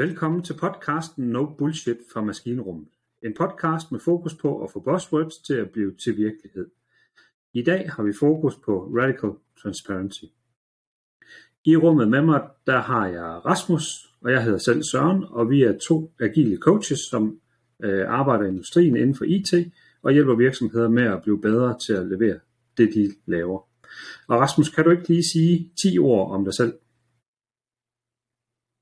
Velkommen 0.00 0.42
til 0.42 0.54
podcasten 0.54 1.24
No 1.24 1.46
Bullshit 1.46 1.96
fra 2.12 2.20
Maskinrummet. 2.20 2.88
En 3.22 3.34
podcast 3.34 3.92
med 3.92 4.00
fokus 4.00 4.34
på 4.34 4.62
at 4.64 4.70
få 4.72 4.80
buzzwords 4.80 5.38
til 5.38 5.54
at 5.54 5.70
blive 5.70 5.94
til 6.04 6.16
virkelighed. 6.16 6.70
I 7.54 7.62
dag 7.62 7.90
har 7.92 8.02
vi 8.02 8.12
fokus 8.20 8.56
på 8.56 8.92
Radical 8.98 9.30
Transparency. 9.62 10.24
I 11.64 11.76
rummet 11.76 12.08
med 12.08 12.22
mig, 12.22 12.40
der 12.66 12.80
har 12.80 13.06
jeg 13.06 13.46
Rasmus, 13.46 13.84
og 14.20 14.32
jeg 14.32 14.44
hedder 14.44 14.58
selv 14.58 14.82
Søren, 14.82 15.24
og 15.30 15.50
vi 15.50 15.62
er 15.62 15.78
to 15.88 16.12
agile 16.20 16.56
coaches, 16.56 16.98
som 17.10 17.40
øh, 17.82 18.04
arbejder 18.08 18.44
i 18.44 18.48
industrien 18.48 18.96
inden 18.96 19.14
for 19.14 19.24
IT, 19.24 19.72
og 20.02 20.12
hjælper 20.12 20.34
virksomheder 20.34 20.88
med 20.88 21.04
at 21.04 21.22
blive 21.22 21.40
bedre 21.40 21.78
til 21.86 21.92
at 21.92 22.06
levere 22.06 22.38
det, 22.76 22.94
de 22.94 23.14
laver. 23.26 23.58
Og 24.28 24.40
Rasmus, 24.40 24.68
kan 24.70 24.84
du 24.84 24.90
ikke 24.90 25.08
lige 25.08 25.30
sige 25.32 25.72
10 25.82 25.98
ord 25.98 26.30
om 26.30 26.44
dig 26.44 26.54
selv? 26.54 26.72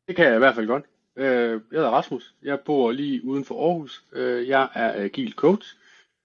Det 0.09 0.17
kan 0.17 0.25
jeg 0.27 0.35
i 0.35 0.39
hvert 0.39 0.55
fald 0.55 0.67
godt. 0.67 0.85
Øh, 1.17 1.27
jeg 1.27 1.61
hedder 1.73 1.91
Rasmus. 1.91 2.35
Jeg 2.43 2.61
bor 2.61 2.91
lige 2.91 3.25
uden 3.25 3.45
for 3.45 3.69
Aarhus. 3.69 4.05
Øh, 4.13 4.49
jeg 4.49 4.69
er 4.75 5.05
agil 5.05 5.33
coach, 5.33 5.77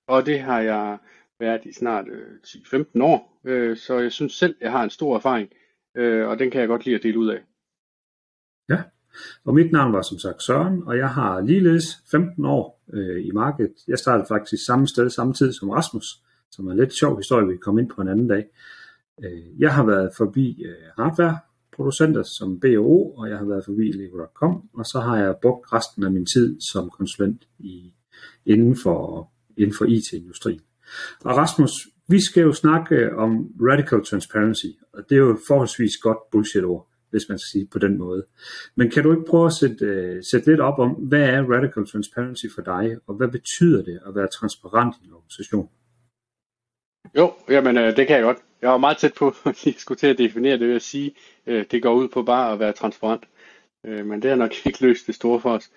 og 0.07 0.25
det 0.25 0.39
har 0.39 0.59
jeg 0.59 0.97
været 1.39 1.65
i 1.65 1.73
snart 1.73 2.05
øh, 2.07 2.27
10-15 2.43 3.03
år. 3.03 3.39
Øh, 3.45 3.77
så 3.77 3.99
jeg 3.99 4.11
synes 4.11 4.33
selv, 4.33 4.55
jeg 4.61 4.71
har 4.71 4.83
en 4.83 4.89
stor 4.89 5.15
erfaring, 5.15 5.49
øh, 5.97 6.27
og 6.27 6.39
den 6.39 6.51
kan 6.51 6.61
jeg 6.61 6.67
godt 6.67 6.85
lide 6.85 6.95
at 6.95 7.03
dele 7.03 7.19
ud 7.19 7.29
af. 7.29 7.39
Ja, 8.69 8.83
og 9.45 9.53
mit 9.53 9.71
navn 9.71 9.93
var 9.93 10.01
som 10.01 10.19
sagt 10.19 10.43
Søren, 10.43 10.83
og 10.83 10.97
jeg 10.97 11.09
har 11.09 11.41
ligeledes 11.41 11.85
15 12.11 12.45
år 12.45 12.83
øh, 12.93 13.25
i 13.25 13.31
markedet. 13.31 13.73
Jeg 13.87 13.99
startede 13.99 14.27
faktisk 14.27 14.65
samme 14.65 14.87
sted 14.87 15.09
samtidig 15.09 15.53
som 15.55 15.69
Rasmus, 15.69 16.05
som 16.51 16.67
er 16.67 16.71
en 16.71 16.77
lidt 16.77 16.93
sjov 16.93 17.17
historie, 17.17 17.47
vi 17.47 17.57
kom 17.57 17.79
ind 17.79 17.89
på 17.89 18.01
en 18.01 18.07
anden 18.07 18.27
dag. 18.27 18.45
Øh, 19.23 19.61
jeg 19.61 19.73
har 19.73 19.85
været 19.85 20.11
forbi 20.17 20.63
øh, 20.63 20.87
hardware 20.97 21.37
producenter 21.75 22.23
som 22.23 22.59
BO, 22.59 23.13
og 23.17 23.29
jeg 23.29 23.37
har 23.37 23.45
været 23.45 23.65
forbi 23.65 23.91
Lego.com, 23.91 24.69
og 24.73 24.85
så 24.85 24.99
har 24.99 25.17
jeg 25.17 25.35
brugt 25.41 25.73
resten 25.73 26.03
af 26.03 26.11
min 26.11 26.25
tid 26.25 26.57
som 26.71 26.89
konsulent 26.89 27.47
i, 27.59 27.93
inden, 28.45 28.75
for, 28.83 29.29
inden 29.57 29.75
for 29.75 29.85
IT-industrien. 29.85 30.61
Og 31.23 31.37
Rasmus, 31.37 31.71
vi 32.07 32.19
skal 32.19 32.43
jo 32.43 32.53
snakke 32.53 33.15
om 33.15 33.31
radical 33.61 34.05
transparency, 34.05 34.71
og 34.93 35.03
det 35.09 35.15
er 35.15 35.19
jo 35.19 35.37
forholdsvis 35.47 35.97
godt 36.01 36.17
bullshit-ord, 36.31 36.87
hvis 37.09 37.29
man 37.29 37.37
skal 37.37 37.49
sige 37.51 37.67
på 37.71 37.79
den 37.79 37.97
måde. 37.97 38.25
Men 38.75 38.89
kan 38.89 39.03
du 39.03 39.11
ikke 39.11 39.29
prøve 39.29 39.45
at 39.45 39.53
sætte, 39.53 39.85
uh, 39.85 40.21
sætte 40.31 40.51
lidt 40.51 40.61
op 40.61 40.79
om, 40.79 40.91
hvad 40.91 41.21
er 41.21 41.41
radical 41.41 41.85
transparency 41.85 42.45
for 42.55 42.61
dig, 42.61 42.97
og 43.07 43.15
hvad 43.15 43.27
betyder 43.27 43.83
det 43.83 43.99
at 44.07 44.15
være 44.15 44.27
transparent 44.27 44.95
i 45.01 45.05
en 45.05 45.13
organisation? 45.13 45.69
Jo, 47.17 47.33
jamen 47.49 47.77
øh, 47.77 47.97
det 47.97 48.07
kan 48.07 48.15
jeg 48.15 48.23
godt. 48.23 48.37
Jeg 48.61 48.69
var 48.69 48.77
meget 48.77 48.97
tæt 48.97 49.13
på 49.13 49.27
at 49.45 49.65
lige 49.65 49.79
skulle 49.79 49.97
til 49.97 50.07
at 50.07 50.17
definere 50.17 50.59
det 50.59 50.67
ved 50.67 50.75
at 50.75 50.81
sige, 50.81 51.15
øh, 51.47 51.65
det 51.71 51.83
går 51.83 51.93
ud 51.93 52.07
på 52.07 52.23
bare 52.23 52.53
at 52.53 52.59
være 52.59 52.71
transparent. 52.71 53.23
Øh, 53.85 54.05
men 54.05 54.21
det 54.21 54.29
har 54.29 54.37
nok 54.37 54.51
ikke 54.65 54.81
løst 54.81 55.07
det 55.07 55.15
store 55.15 55.41
for 55.41 55.53
os. 55.53 55.69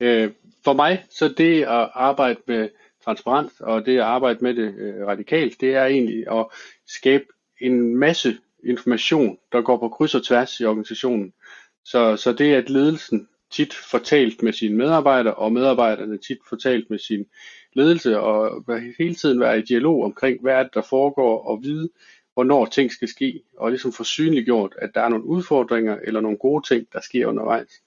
Øh, 0.00 0.30
for 0.64 0.72
mig, 0.72 1.04
så 1.10 1.28
det 1.28 1.62
at 1.62 1.90
arbejde 1.94 2.40
med 2.46 2.68
transparent, 3.04 3.52
og 3.60 3.86
det 3.86 3.96
at 3.96 4.04
arbejde 4.04 4.38
med 4.40 4.54
det 4.54 4.74
øh, 4.78 5.06
radikalt, 5.06 5.60
det 5.60 5.74
er 5.74 5.84
egentlig 5.84 6.24
at 6.32 6.46
skabe 6.86 7.24
en 7.60 7.96
masse 7.96 8.38
information, 8.64 9.38
der 9.52 9.62
går 9.62 9.76
på 9.76 9.88
kryds 9.88 10.14
og 10.14 10.24
tværs 10.24 10.60
i 10.60 10.64
organisationen. 10.64 11.32
Så, 11.84 12.16
så 12.16 12.32
det 12.32 12.54
er, 12.54 12.58
at 12.58 12.70
ledelsen 12.70 13.28
tit 13.50 13.74
fortalt 13.74 14.42
med 14.42 14.52
sine 14.52 14.76
medarbejdere, 14.76 15.34
og 15.34 15.52
medarbejderne 15.52 16.18
tit 16.18 16.38
fortalt 16.48 16.90
med 16.90 16.98
sin 16.98 17.26
ledelse, 17.76 18.20
og 18.20 18.64
hele 18.98 19.14
tiden 19.14 19.40
være 19.40 19.58
i 19.58 19.62
dialog 19.62 20.04
omkring, 20.04 20.42
hvad 20.42 20.54
er 20.54 20.62
det, 20.62 20.74
der 20.74 20.82
foregår, 20.82 21.46
og 21.46 21.62
vide, 21.62 21.88
hvornår 22.34 22.66
ting 22.66 22.92
skal 22.92 23.08
ske, 23.08 23.42
og 23.56 23.70
ligesom 23.70 23.92
få 23.92 24.04
synliggjort, 24.04 24.74
at 24.78 24.90
der 24.94 25.00
er 25.00 25.08
nogle 25.08 25.24
udfordringer, 25.24 25.98
eller 26.04 26.20
nogle 26.20 26.38
gode 26.38 26.66
ting, 26.68 26.86
der 26.92 27.00
sker 27.00 27.26
undervejs. 27.26 27.82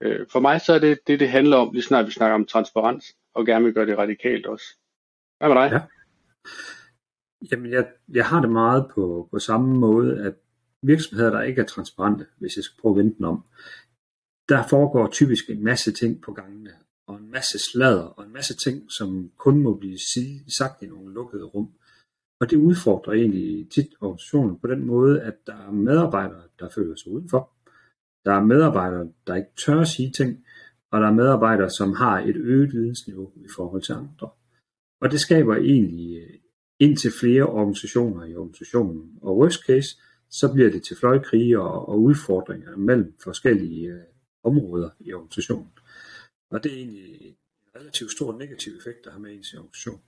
Øh, 0.00 0.26
for 0.32 0.40
mig 0.40 0.60
så 0.60 0.72
er 0.72 0.78
det 0.78 0.98
det, 1.06 1.20
det 1.20 1.28
handler 1.28 1.56
om, 1.56 1.72
lige 1.72 1.82
snart 1.82 2.06
vi 2.06 2.10
snakker 2.10 2.34
om 2.34 2.46
transparens, 2.46 3.16
og 3.34 3.46
gerne 3.46 3.64
vil 3.64 3.74
gøre 3.74 3.86
det 3.86 3.98
radikalt 3.98 4.46
også. 4.46 4.64
Hvad 5.38 5.48
med 5.48 5.56
dig? 5.56 5.70
Ja. 5.72 5.80
Jamen, 7.52 7.72
jeg, 7.72 7.86
jeg 8.08 8.26
har 8.26 8.40
det 8.40 8.50
meget 8.50 8.90
på, 8.94 9.28
på 9.30 9.38
samme 9.38 9.78
måde, 9.78 10.24
at 10.24 10.34
virksomheder, 10.82 11.30
der 11.30 11.42
ikke 11.42 11.60
er 11.60 11.66
transparente, 11.66 12.26
hvis 12.38 12.56
jeg 12.56 12.64
skal 12.64 12.80
prøve 12.80 12.92
at 12.92 13.04
vente 13.04 13.16
den 13.16 13.24
om, 13.24 13.44
der 14.48 14.68
foregår 14.68 15.06
typisk 15.06 15.50
en 15.50 15.64
masse 15.64 15.92
ting 15.92 16.22
på 16.22 16.32
gangene, 16.32 16.70
og 17.10 17.16
en 17.16 17.30
masse 17.30 17.58
sladder, 17.58 18.08
og 18.16 18.24
en 18.24 18.32
masse 18.32 18.56
ting, 18.56 18.92
som 18.92 19.30
kun 19.36 19.62
må 19.62 19.74
blive 19.74 19.98
sagt 20.58 20.82
i 20.82 20.86
nogle 20.86 21.14
lukkede 21.14 21.44
rum. 21.44 21.68
Og 22.40 22.50
det 22.50 22.56
udfordrer 22.56 23.12
egentlig 23.12 23.70
tit 23.70 23.88
organisationen 24.00 24.58
på 24.58 24.66
den 24.66 24.86
måde, 24.86 25.22
at 25.22 25.36
der 25.46 25.56
er 25.66 25.70
medarbejdere, 25.70 26.42
der 26.58 26.68
føler 26.68 26.96
sig 26.96 27.12
udenfor. 27.12 27.52
Der 28.24 28.32
er 28.32 28.44
medarbejdere, 28.44 29.12
der 29.26 29.34
ikke 29.34 29.54
tør 29.64 29.80
at 29.80 29.88
sige 29.88 30.10
ting, 30.10 30.44
og 30.90 31.00
der 31.00 31.06
er 31.06 31.12
medarbejdere, 31.12 31.70
som 31.70 31.92
har 31.92 32.20
et 32.20 32.36
øget 32.36 32.72
vidensniveau 32.72 33.32
i 33.36 33.48
forhold 33.56 33.82
til 33.82 33.92
andre. 33.92 34.28
Og 35.00 35.10
det 35.10 35.20
skaber 35.20 35.56
egentlig 35.56 36.16
øh, 36.22 36.38
indtil 36.78 37.12
flere 37.20 37.46
organisationer 37.46 38.24
i 38.24 38.36
organisationen. 38.36 39.18
Og 39.22 39.38
worst 39.38 39.66
case, 39.66 39.96
så 40.30 40.52
bliver 40.52 40.70
det 40.70 40.82
til 40.82 40.96
fløjkrige 40.96 41.60
og, 41.60 41.88
og 41.88 42.02
udfordringer 42.02 42.76
mellem 42.76 43.14
forskellige 43.24 43.88
øh, 43.88 44.00
områder 44.44 44.90
i 45.00 45.12
organisationen. 45.12 45.72
Og 46.50 46.64
det 46.64 46.72
er 46.72 46.76
egentlig 46.76 47.26
en 47.26 47.36
relativt 47.76 48.12
stor 48.12 48.38
negativ 48.38 48.72
effekt, 48.78 49.04
der 49.04 49.10
har 49.10 49.18
med 49.18 49.34
ens 49.34 49.54
organisation. 49.54 50.02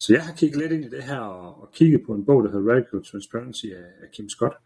Så 0.00 0.12
jeg 0.12 0.24
har 0.26 0.34
kigget 0.36 0.58
lidt 0.58 0.72
ind 0.72 0.84
i 0.84 0.88
det 0.96 1.04
her 1.04 1.20
og, 1.20 1.62
og 1.62 1.72
kigget 1.72 2.02
på 2.06 2.14
en 2.14 2.26
bog, 2.26 2.44
der 2.44 2.50
hedder 2.50 2.72
Radical 2.72 3.04
Transparency 3.04 3.66
af, 3.66 3.88
af 4.02 4.10
Kim 4.14 4.28
Scott, 4.28 4.56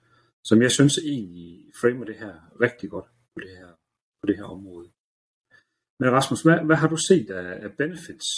som 0.45 0.63
jeg 0.63 0.71
synes 0.71 0.99
egentlig 0.99 1.73
framer 1.81 2.05
det 2.05 2.17
her 2.17 2.35
rigtig 2.61 2.91
godt 2.91 3.09
på 3.35 3.41
det 3.45 3.57
her, 3.59 3.69
på 4.21 4.27
det 4.27 4.37
her 4.37 4.45
område. 4.45 4.89
Men 6.01 6.11
Rasmus, 6.11 6.43
hvad, 6.43 6.59
hvad 6.67 6.77
har 6.77 6.89
du 6.89 6.97
set 6.97 7.31
af, 7.31 7.65
af 7.65 7.71
benefits 7.83 8.29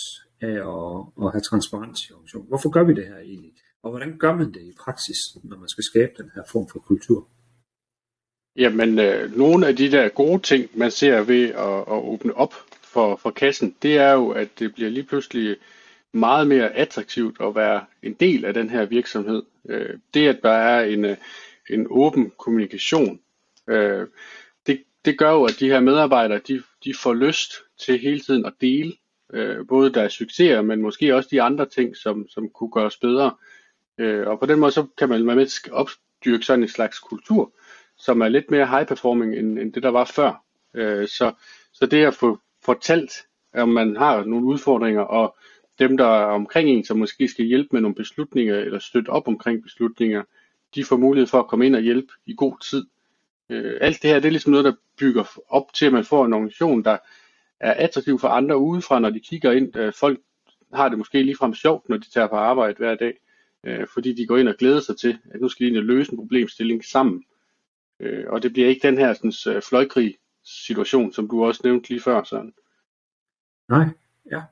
af 0.40 0.56
at, 0.74 0.96
at 1.22 1.32
have 1.32 1.44
transparens 1.50 2.00
i 2.08 2.12
organisationen? 2.12 2.48
Hvorfor 2.48 2.70
gør 2.70 2.84
vi 2.84 2.94
det 2.94 3.06
her 3.06 3.18
egentlig? 3.18 3.54
Og 3.82 3.90
hvordan 3.90 4.18
gør 4.18 4.34
man 4.34 4.52
det 4.52 4.62
i 4.62 4.74
praksis, 4.84 5.20
når 5.44 5.58
man 5.58 5.68
skal 5.68 5.84
skabe 5.84 6.12
den 6.20 6.30
her 6.34 6.42
form 6.52 6.66
for 6.72 6.78
kultur? 6.78 7.30
Jamen, 8.56 8.98
øh, 8.98 9.36
nogle 9.36 9.66
af 9.66 9.76
de 9.76 9.90
der 9.90 10.08
gode 10.08 10.42
ting, 10.42 10.70
man 10.74 10.90
ser 10.90 11.22
ved 11.22 11.44
at, 11.44 11.78
at 11.78 12.02
åbne 12.04 12.34
op 12.34 12.54
for, 12.82 13.16
for 13.16 13.30
kassen, 13.30 13.76
det 13.82 13.98
er 13.98 14.12
jo, 14.12 14.30
at 14.30 14.48
det 14.58 14.74
bliver 14.74 14.90
lige 14.90 15.04
pludselig 15.04 15.56
meget 16.12 16.46
mere 16.46 16.70
attraktivt 16.70 17.36
at 17.40 17.54
være 17.54 17.84
en 18.02 18.12
del 18.12 18.44
af 18.44 18.54
den 18.54 18.70
her 18.70 18.84
virksomhed. 18.84 19.42
Øh, 19.68 19.98
det, 20.14 20.28
at 20.28 20.40
der 20.42 20.50
er 20.50 20.84
en, 20.84 21.04
øh, 21.04 21.16
en 21.70 21.86
åben 21.90 22.32
kommunikation, 22.38 23.20
øh, 23.68 24.06
det, 24.66 24.82
det 25.04 25.18
gør 25.18 25.30
jo, 25.30 25.44
at 25.44 25.56
de 25.60 25.68
her 25.68 25.80
medarbejdere, 25.80 26.40
de, 26.48 26.62
de 26.84 26.94
får 26.94 27.14
lyst 27.14 27.52
til 27.78 27.98
hele 27.98 28.20
tiden 28.20 28.46
at 28.46 28.52
dele 28.60 28.92
øh, 29.32 29.66
både 29.68 29.92
deres 29.92 30.12
succeser, 30.12 30.62
men 30.62 30.82
måske 30.82 31.14
også 31.14 31.28
de 31.32 31.42
andre 31.42 31.66
ting, 31.66 31.96
som, 31.96 32.28
som 32.28 32.48
kunne 32.48 32.70
gøres 32.70 32.96
bedre. 32.96 33.34
Øh, 33.98 34.26
og 34.26 34.40
på 34.40 34.46
den 34.46 34.58
måde, 34.58 34.72
så 34.72 34.86
kan 34.98 35.08
man 35.08 35.24
med 35.24 35.42
at 35.42 35.70
opdyrke 35.72 36.44
sådan 36.44 36.62
en 36.62 36.68
slags 36.68 36.98
kultur, 36.98 37.52
som 38.04 38.20
er 38.20 38.28
lidt 38.28 38.50
mere 38.50 38.66
high 38.66 38.86
performing 38.86 39.36
end, 39.36 39.58
end 39.58 39.72
det, 39.72 39.82
der 39.82 39.88
var 39.88 40.04
før. 40.04 40.44
Øh, 40.74 41.08
så, 41.08 41.32
så 41.72 41.86
det 41.86 42.04
at 42.04 42.14
få 42.14 42.38
fortalt, 42.64 43.12
om 43.54 43.68
man 43.68 43.96
har 43.96 44.24
nogle 44.24 44.46
udfordringer, 44.46 45.02
og 45.02 45.36
dem, 45.78 45.96
der 45.96 46.06
er 46.06 46.24
omkring 46.24 46.68
en, 46.68 46.84
som 46.84 46.98
måske 46.98 47.28
skal 47.28 47.44
hjælpe 47.44 47.68
med 47.72 47.80
nogle 47.80 47.94
beslutninger, 47.94 48.56
eller 48.56 48.78
støtte 48.78 49.08
op 49.08 49.28
omkring 49.28 49.62
beslutninger, 49.62 50.22
de 50.74 50.84
får 50.84 50.96
mulighed 50.96 51.26
for 51.26 51.38
at 51.38 51.46
komme 51.46 51.66
ind 51.66 51.76
og 51.76 51.82
hjælpe 51.82 52.12
i 52.26 52.34
god 52.36 52.56
tid. 52.70 52.86
Øh, 53.50 53.78
alt 53.80 54.02
det 54.02 54.10
her, 54.10 54.20
det 54.20 54.26
er 54.26 54.30
ligesom 54.30 54.50
noget, 54.50 54.64
der 54.64 54.72
bygger 54.98 55.24
op 55.48 55.72
til, 55.74 55.86
at 55.86 55.92
man 55.92 56.04
får 56.04 56.24
en 56.24 56.32
organisation, 56.32 56.84
der 56.84 56.98
er 57.60 57.72
attraktiv 57.72 58.18
for 58.18 58.28
andre 58.28 58.58
udefra, 58.58 58.98
når 58.98 59.10
de 59.10 59.20
kigger 59.20 59.52
ind. 59.52 59.76
Øh, 59.76 59.92
folk 59.92 60.20
har 60.74 60.88
det 60.88 60.98
måske 60.98 61.22
ligefrem 61.22 61.54
sjovt, 61.54 61.88
når 61.88 61.96
de 61.96 62.10
tager 62.10 62.26
på 62.26 62.36
arbejde 62.36 62.74
hver 62.78 62.94
dag, 62.94 63.14
øh, 63.64 63.86
fordi 63.94 64.12
de 64.12 64.26
går 64.26 64.36
ind 64.36 64.48
og 64.48 64.56
glæder 64.56 64.80
sig 64.80 64.96
til, 64.96 65.18
at 65.30 65.40
nu 65.40 65.48
skal 65.48 65.66
de 65.66 65.70
ind 65.70 65.78
og 65.78 65.84
løse 65.84 66.12
en 66.12 66.18
problemstilling 66.18 66.84
sammen. 66.84 67.24
Øh, 68.04 68.24
og 68.28 68.42
det 68.42 68.52
bliver 68.52 68.68
ikke 68.68 68.88
den 68.88 68.98
her 68.98 69.14
sådan, 69.14 69.62
fløjkrig 69.62 70.16
situation, 70.66 71.12
som 71.12 71.28
du 71.28 71.44
også 71.44 71.60
nævnte 71.64 71.88
lige 71.88 72.00
før, 72.00 72.24
Søren. 72.24 72.52
Nej, 73.68 73.86
ja. 74.30 74.42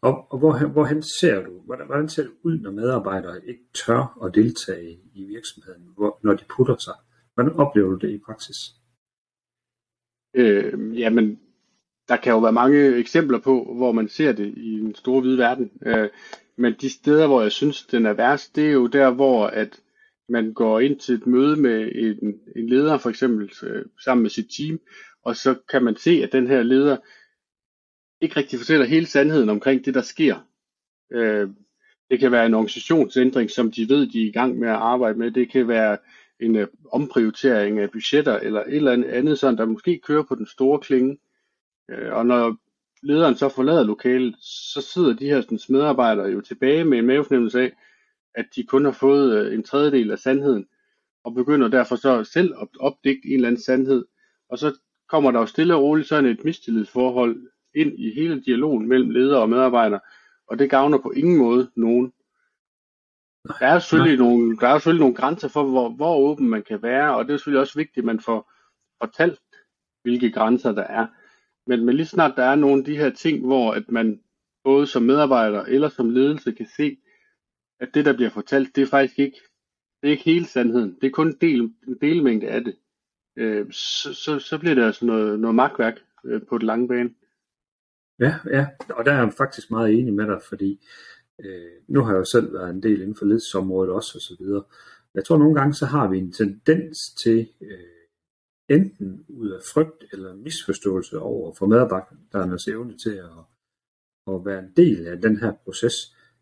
Og, 0.00 0.32
og 0.32 0.38
hvor, 0.38 0.66
hvorhen 0.66 1.02
ser 1.02 1.42
du, 1.42 1.60
hvordan, 1.60 1.86
hvordan 1.86 2.08
ser 2.08 2.22
det 2.22 2.32
ud, 2.42 2.58
når 2.58 2.70
medarbejdere 2.70 3.46
ikke 3.48 3.62
tør 3.74 4.18
at 4.24 4.34
deltage 4.34 4.98
i 5.14 5.24
virksomheden, 5.24 5.82
hvor, 5.96 6.18
når 6.22 6.34
de 6.34 6.44
putter 6.56 6.76
sig? 6.76 6.94
Hvordan 7.34 7.52
oplever 7.52 7.90
du 7.90 7.96
det 7.96 8.10
i 8.10 8.18
praksis? 8.18 8.56
Øh, 10.34 10.98
jamen, 11.00 11.40
der 12.08 12.16
kan 12.16 12.32
jo 12.32 12.38
være 12.38 12.52
mange 12.52 12.96
eksempler 12.96 13.38
på, 13.38 13.74
hvor 13.76 13.92
man 13.92 14.08
ser 14.08 14.32
det 14.32 14.54
i 14.56 14.78
den 14.78 14.94
store 14.94 15.20
hvide 15.20 15.38
verden. 15.38 15.70
Øh, 15.86 16.08
men 16.56 16.74
de 16.80 16.90
steder, 16.90 17.26
hvor 17.26 17.42
jeg 17.42 17.52
synes, 17.52 17.86
den 17.86 18.06
er 18.06 18.12
værst, 18.12 18.56
det 18.56 18.68
er 18.68 18.72
jo 18.72 18.86
der, 18.86 19.10
hvor 19.10 19.46
at 19.46 19.80
man 20.32 20.52
går 20.52 20.80
ind 20.80 21.00
til 21.00 21.14
et 21.14 21.26
møde 21.26 21.56
med 21.56 21.92
en, 21.94 22.40
en 22.56 22.68
leder, 22.68 22.98
for 22.98 23.10
eksempel 23.10 23.52
øh, 23.62 23.84
sammen 24.04 24.22
med 24.22 24.30
sit 24.30 24.50
team, 24.56 24.80
og 25.24 25.36
så 25.36 25.54
kan 25.70 25.84
man 25.84 25.96
se, 25.96 26.10
at 26.10 26.32
den 26.32 26.46
her 26.46 26.62
leder 26.62 26.96
ikke 28.20 28.36
rigtig 28.36 28.58
fortæller 28.58 28.86
hele 28.86 29.06
sandheden 29.06 29.48
omkring 29.48 29.84
det, 29.84 29.94
der 29.94 30.02
sker. 30.02 30.36
Øh, 31.12 31.48
det 32.10 32.20
kan 32.20 32.32
være 32.32 32.46
en 32.46 32.54
organisationsændring, 32.54 33.50
som 33.50 33.70
de 33.70 33.88
ved, 33.88 34.06
de 34.06 34.22
er 34.22 34.28
i 34.28 34.32
gang 34.32 34.58
med 34.58 34.68
at 34.68 34.74
arbejde 34.74 35.18
med. 35.18 35.30
Det 35.30 35.50
kan 35.50 35.68
være 35.68 35.98
en 36.40 36.56
øh, 36.56 36.66
omprioritering 36.92 37.78
af 37.78 37.90
budgetter 37.90 38.38
eller 38.38 38.60
et 38.60 38.76
eller 38.76 38.92
andet, 38.92 39.38
sådan, 39.38 39.58
der 39.58 39.64
måske 39.64 40.00
kører 40.06 40.22
på 40.22 40.34
den 40.34 40.46
store 40.46 40.80
klinge. 40.80 41.18
Øh, 41.90 42.12
og 42.12 42.26
når 42.26 42.56
lederen 43.02 43.36
så 43.36 43.48
forlader 43.48 43.84
lokalet, 43.84 44.36
så 44.40 44.80
sidder 44.80 45.12
de 45.12 45.26
her 45.26 45.40
sådan, 45.40 45.58
medarbejdere 45.68 46.26
jo 46.26 46.40
tilbage 46.40 46.84
med 46.84 46.98
en 46.98 47.06
mavefornemmelse 47.06 47.60
af, 47.60 47.72
at 48.34 48.46
de 48.56 48.64
kun 48.64 48.84
har 48.84 48.92
fået 48.92 49.38
øh, 49.38 49.54
en 49.54 49.62
tredjedel 49.62 50.10
af 50.10 50.18
sandheden, 50.18 50.66
og 51.24 51.34
begynder 51.34 51.68
derfor 51.68 51.96
så 51.96 52.24
selv 52.24 52.54
at 52.60 52.68
opdægte 52.80 53.28
en 53.28 53.34
eller 53.34 53.48
anden 53.48 53.62
sandhed, 53.62 54.04
og 54.48 54.58
så 54.58 54.78
kommer 55.08 55.30
der 55.30 55.40
jo 55.40 55.46
stille 55.46 55.74
og 55.74 55.82
roligt 55.82 56.08
sådan 56.08 56.30
et 56.30 56.44
mistillidsforhold 56.44 57.48
ind 57.74 57.98
i 57.98 58.14
hele 58.14 58.40
dialogen 58.40 58.88
mellem 58.88 59.10
ledere 59.10 59.42
og 59.42 59.48
medarbejdere, 59.48 60.00
og 60.46 60.58
det 60.58 60.70
gavner 60.70 60.98
på 60.98 61.10
ingen 61.10 61.38
måde 61.38 61.70
nogen. 61.76 62.12
Der 63.48 63.54
er 63.66 63.78
selvfølgelig, 63.78 64.18
nogle, 64.18 64.56
der 64.56 64.68
er 64.68 64.78
selvfølgelig 64.78 65.00
nogle 65.00 65.16
grænser 65.16 65.48
for, 65.48 65.64
hvor, 65.64 65.88
hvor 65.88 66.16
åben 66.16 66.48
man 66.48 66.62
kan 66.62 66.82
være, 66.82 67.16
og 67.16 67.24
det 67.24 67.32
er 67.32 67.36
selvfølgelig 67.36 67.60
også 67.60 67.78
vigtigt, 67.78 67.98
at 67.98 68.04
man 68.04 68.20
får 68.20 68.52
fortalt, 69.02 69.40
hvilke 70.02 70.32
grænser 70.32 70.72
der 70.72 70.82
er. 70.82 71.06
Men, 71.66 71.84
men 71.84 71.96
lige 71.96 72.06
snart 72.06 72.36
der 72.36 72.42
er 72.44 72.54
nogle 72.54 72.78
af 72.78 72.84
de 72.84 72.96
her 72.96 73.10
ting, 73.10 73.46
hvor 73.46 73.72
at 73.72 73.90
man 73.90 74.20
både 74.64 74.86
som 74.86 75.02
medarbejder 75.02 75.62
eller 75.62 75.88
som 75.88 76.10
ledelse 76.10 76.52
kan 76.52 76.66
se, 76.76 76.96
at 77.82 77.88
det, 77.94 78.04
der 78.04 78.16
bliver 78.16 78.30
fortalt, 78.30 78.76
det 78.76 78.82
er 78.82 78.86
faktisk 78.86 79.18
ikke, 79.18 79.40
det 80.00 80.08
er 80.08 80.12
ikke 80.12 80.24
hele 80.24 80.46
sandheden. 80.46 80.98
Det 81.00 81.06
er 81.06 81.10
kun 81.10 81.28
en, 81.28 81.38
del, 81.40 81.60
en 81.60 81.98
delmængde 82.00 82.48
af 82.48 82.64
det. 82.64 82.76
Øh, 83.36 83.72
så, 83.72 84.14
så, 84.14 84.38
så 84.38 84.58
bliver 84.58 84.74
det 84.74 84.82
altså 84.82 85.06
noget, 85.06 85.40
noget 85.40 85.54
magtværk 85.54 85.98
øh, 86.24 86.40
på 86.48 86.58
den 86.58 86.66
lange 86.66 86.88
bane. 86.88 87.10
Ja, 88.20 88.34
ja, 88.50 88.66
og 88.90 89.04
der 89.04 89.12
er 89.12 89.22
jeg 89.22 89.32
faktisk 89.32 89.70
meget 89.70 89.98
enig 89.98 90.14
med 90.14 90.26
dig, 90.26 90.40
fordi 90.48 90.86
øh, 91.44 91.72
nu 91.88 92.00
har 92.00 92.12
jeg 92.12 92.18
jo 92.18 92.24
selv 92.24 92.52
været 92.52 92.70
en 92.70 92.82
del 92.82 93.00
inden 93.00 93.16
for 93.16 93.24
ledelsesområdet 93.24 93.92
også 93.92 94.12
og 94.18 94.22
så 94.22 94.36
videre. 94.40 94.64
Jeg 95.14 95.24
tror 95.24 95.38
nogle 95.38 95.54
gange, 95.54 95.74
så 95.74 95.86
har 95.86 96.08
vi 96.08 96.18
en 96.18 96.32
tendens 96.32 96.98
til 97.22 97.48
øh, 97.60 97.78
enten 98.68 99.24
ud 99.28 99.50
af 99.50 99.60
frygt 99.74 100.04
eller 100.12 100.34
misforståelse 100.34 101.18
over 101.18 101.54
for 101.54 101.66
medarbejdernes 101.66 102.68
evne 102.68 102.98
til 102.98 103.10
at, 103.10 103.38
at 104.26 104.44
være 104.44 104.58
en 104.58 104.72
del 104.76 105.06
af 105.06 105.20
den 105.20 105.36
her 105.36 105.52
proces, 105.64 105.94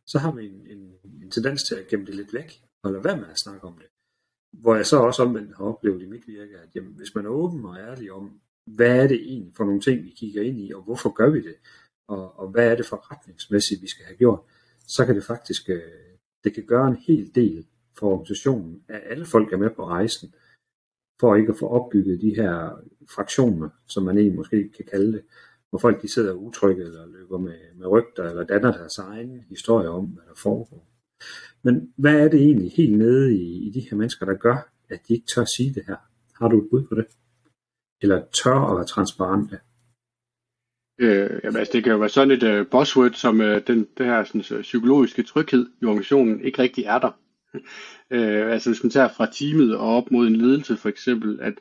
så 0.07 0.19
har 0.19 0.33
vi 0.33 0.47
en, 0.47 0.67
en 0.67 0.91
tendens 1.31 1.63
til 1.63 1.75
at 1.75 1.89
gemme 1.89 2.07
det 2.07 2.15
lidt 2.15 2.35
væk 2.35 2.63
og 2.85 2.93
lade 2.93 3.05
være 3.05 3.17
med 3.17 3.29
at 3.29 3.39
snakke 3.45 3.67
om 3.67 3.79
det. 3.79 3.87
Hvor 4.53 4.75
jeg 4.75 4.87
så 4.87 4.97
også 4.97 5.23
omvendt 5.23 5.57
har 5.57 5.65
oplevet 5.65 6.03
i 6.03 6.07
mit 6.07 6.27
virke, 6.27 6.59
at 6.59 6.75
jamen, 6.75 6.93
hvis 6.93 7.15
man 7.15 7.27
er 7.27 7.31
åben 7.31 7.65
og 7.65 7.77
ærlig 7.77 8.13
om, 8.13 8.41
hvad 8.67 9.03
er 9.03 9.07
det 9.09 9.21
egentlig 9.23 9.53
for 9.57 9.65
nogle 9.65 9.81
ting, 9.81 10.05
vi 10.05 10.11
kigger 10.11 10.43
ind 10.43 10.61
i, 10.61 10.73
og 10.73 10.83
hvorfor 10.83 11.11
gør 11.11 11.31
vi 11.31 11.43
det, 11.43 11.57
og, 12.09 12.39
og 12.39 12.49
hvad 12.49 12.71
er 12.71 12.77
det 12.77 12.87
for 12.87 13.13
retningsmæssigt, 13.13 13.83
vi 13.83 13.89
skal 13.89 14.05
have 14.05 14.17
gjort, 14.17 14.41
så 14.89 15.07
kan 15.07 15.15
det 15.15 15.25
faktisk 15.25 15.71
øh, 15.71 15.83
det 16.45 16.55
kan 16.55 16.67
gøre 16.67 16.89
en 16.89 16.97
hel 16.97 17.35
del 17.35 17.67
for 17.99 18.11
organisationen, 18.13 18.85
at 18.89 19.03
alle 19.05 19.27
folk 19.27 19.53
er 19.53 19.57
med 19.57 19.71
på 19.71 19.87
rejsen, 19.87 20.35
for 21.21 21.37
ikke 21.37 21.53
at 21.53 21.59
få 21.59 21.69
opbygget 21.69 22.21
de 22.21 22.35
her 22.35 22.83
fraktioner, 23.15 23.69
som 23.87 24.03
man 24.03 24.19
egentlig 24.19 24.37
måske 24.37 24.69
kan 24.77 24.85
kalde 24.85 25.13
det, 25.13 25.25
hvor 25.71 25.79
folk 25.79 26.03
de 26.03 26.13
sidder 26.13 26.33
utrygge 26.33 26.83
eller 26.85 27.07
løber 27.07 27.39
med, 27.39 27.75
med 27.75 27.87
rygter 27.87 28.25
eller 28.25 28.45
danner 28.45 28.73
deres 28.73 28.99
egen 28.99 29.41
historie 29.49 29.89
om, 29.89 30.05
hvad 30.07 30.25
der 30.29 30.35
foregår. 30.35 30.90
Men 31.63 31.93
hvad 31.97 32.21
er 32.21 32.29
det 32.29 32.41
egentlig 32.41 32.73
helt 32.77 32.99
nede 32.99 33.37
i, 33.37 33.67
i 33.67 33.71
de 33.71 33.81
her 33.91 33.97
mennesker, 33.97 34.27
der 34.27 34.35
gør, 34.35 34.71
at 34.91 35.01
de 35.09 35.15
ikke 35.15 35.27
tør 35.35 35.43
at 35.43 35.49
sige 35.57 35.75
det 35.75 35.83
her? 35.87 35.97
Har 36.41 36.49
du 36.49 36.63
et 36.63 36.69
bud 36.71 36.87
på 36.89 36.95
det? 36.95 37.07
Eller 38.03 38.23
tør 38.43 38.71
at 38.71 38.77
være 38.77 38.87
transparente? 38.87 39.59
Øh, 41.01 41.41
jamen, 41.45 41.57
altså, 41.57 41.73
det 41.73 41.85
kan 41.85 41.93
jo 41.93 41.99
være 41.99 42.09
sådan 42.09 42.31
et 42.31 42.43
uh, 42.43 42.67
buzzword, 42.67 43.13
som 43.13 43.41
uh, 43.41 43.59
den, 43.67 43.87
det 43.99 44.07
her 44.07 44.25
sådan, 44.25 44.43
så, 44.43 44.61
psykologiske 44.63 45.23
tryghed 45.23 45.67
i 45.83 45.85
organisationen 45.85 46.41
ikke 46.41 46.63
rigtig 46.63 46.85
er 46.85 46.99
der. 46.99 47.11
øh, 48.17 48.53
altså 48.53 48.71
hvis 48.71 48.83
man 48.83 48.91
tager 48.91 49.09
fra 49.09 49.33
teamet 49.33 49.77
og 49.77 49.97
op 49.97 50.11
mod 50.11 50.27
en 50.27 50.37
ledelse 50.37 50.77
for 50.77 50.89
eksempel, 50.89 51.39
at, 51.43 51.55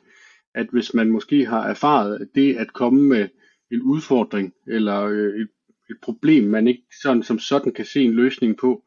at 0.54 0.66
hvis 0.72 0.94
man 0.94 1.10
måske 1.10 1.46
har 1.46 1.68
erfaret 1.68 2.28
det 2.34 2.56
at 2.56 2.72
komme 2.72 3.02
med 3.02 3.28
en 3.72 3.82
udfordring 3.82 4.54
eller 4.66 5.02
øh, 5.02 5.40
et, 5.40 5.48
et 5.90 5.96
problem, 6.02 6.44
man 6.44 6.68
ikke 6.68 6.82
sådan 7.02 7.22
som 7.22 7.38
sådan 7.38 7.72
kan 7.72 7.84
se 7.84 8.02
en 8.02 8.12
løsning 8.12 8.56
på, 8.56 8.84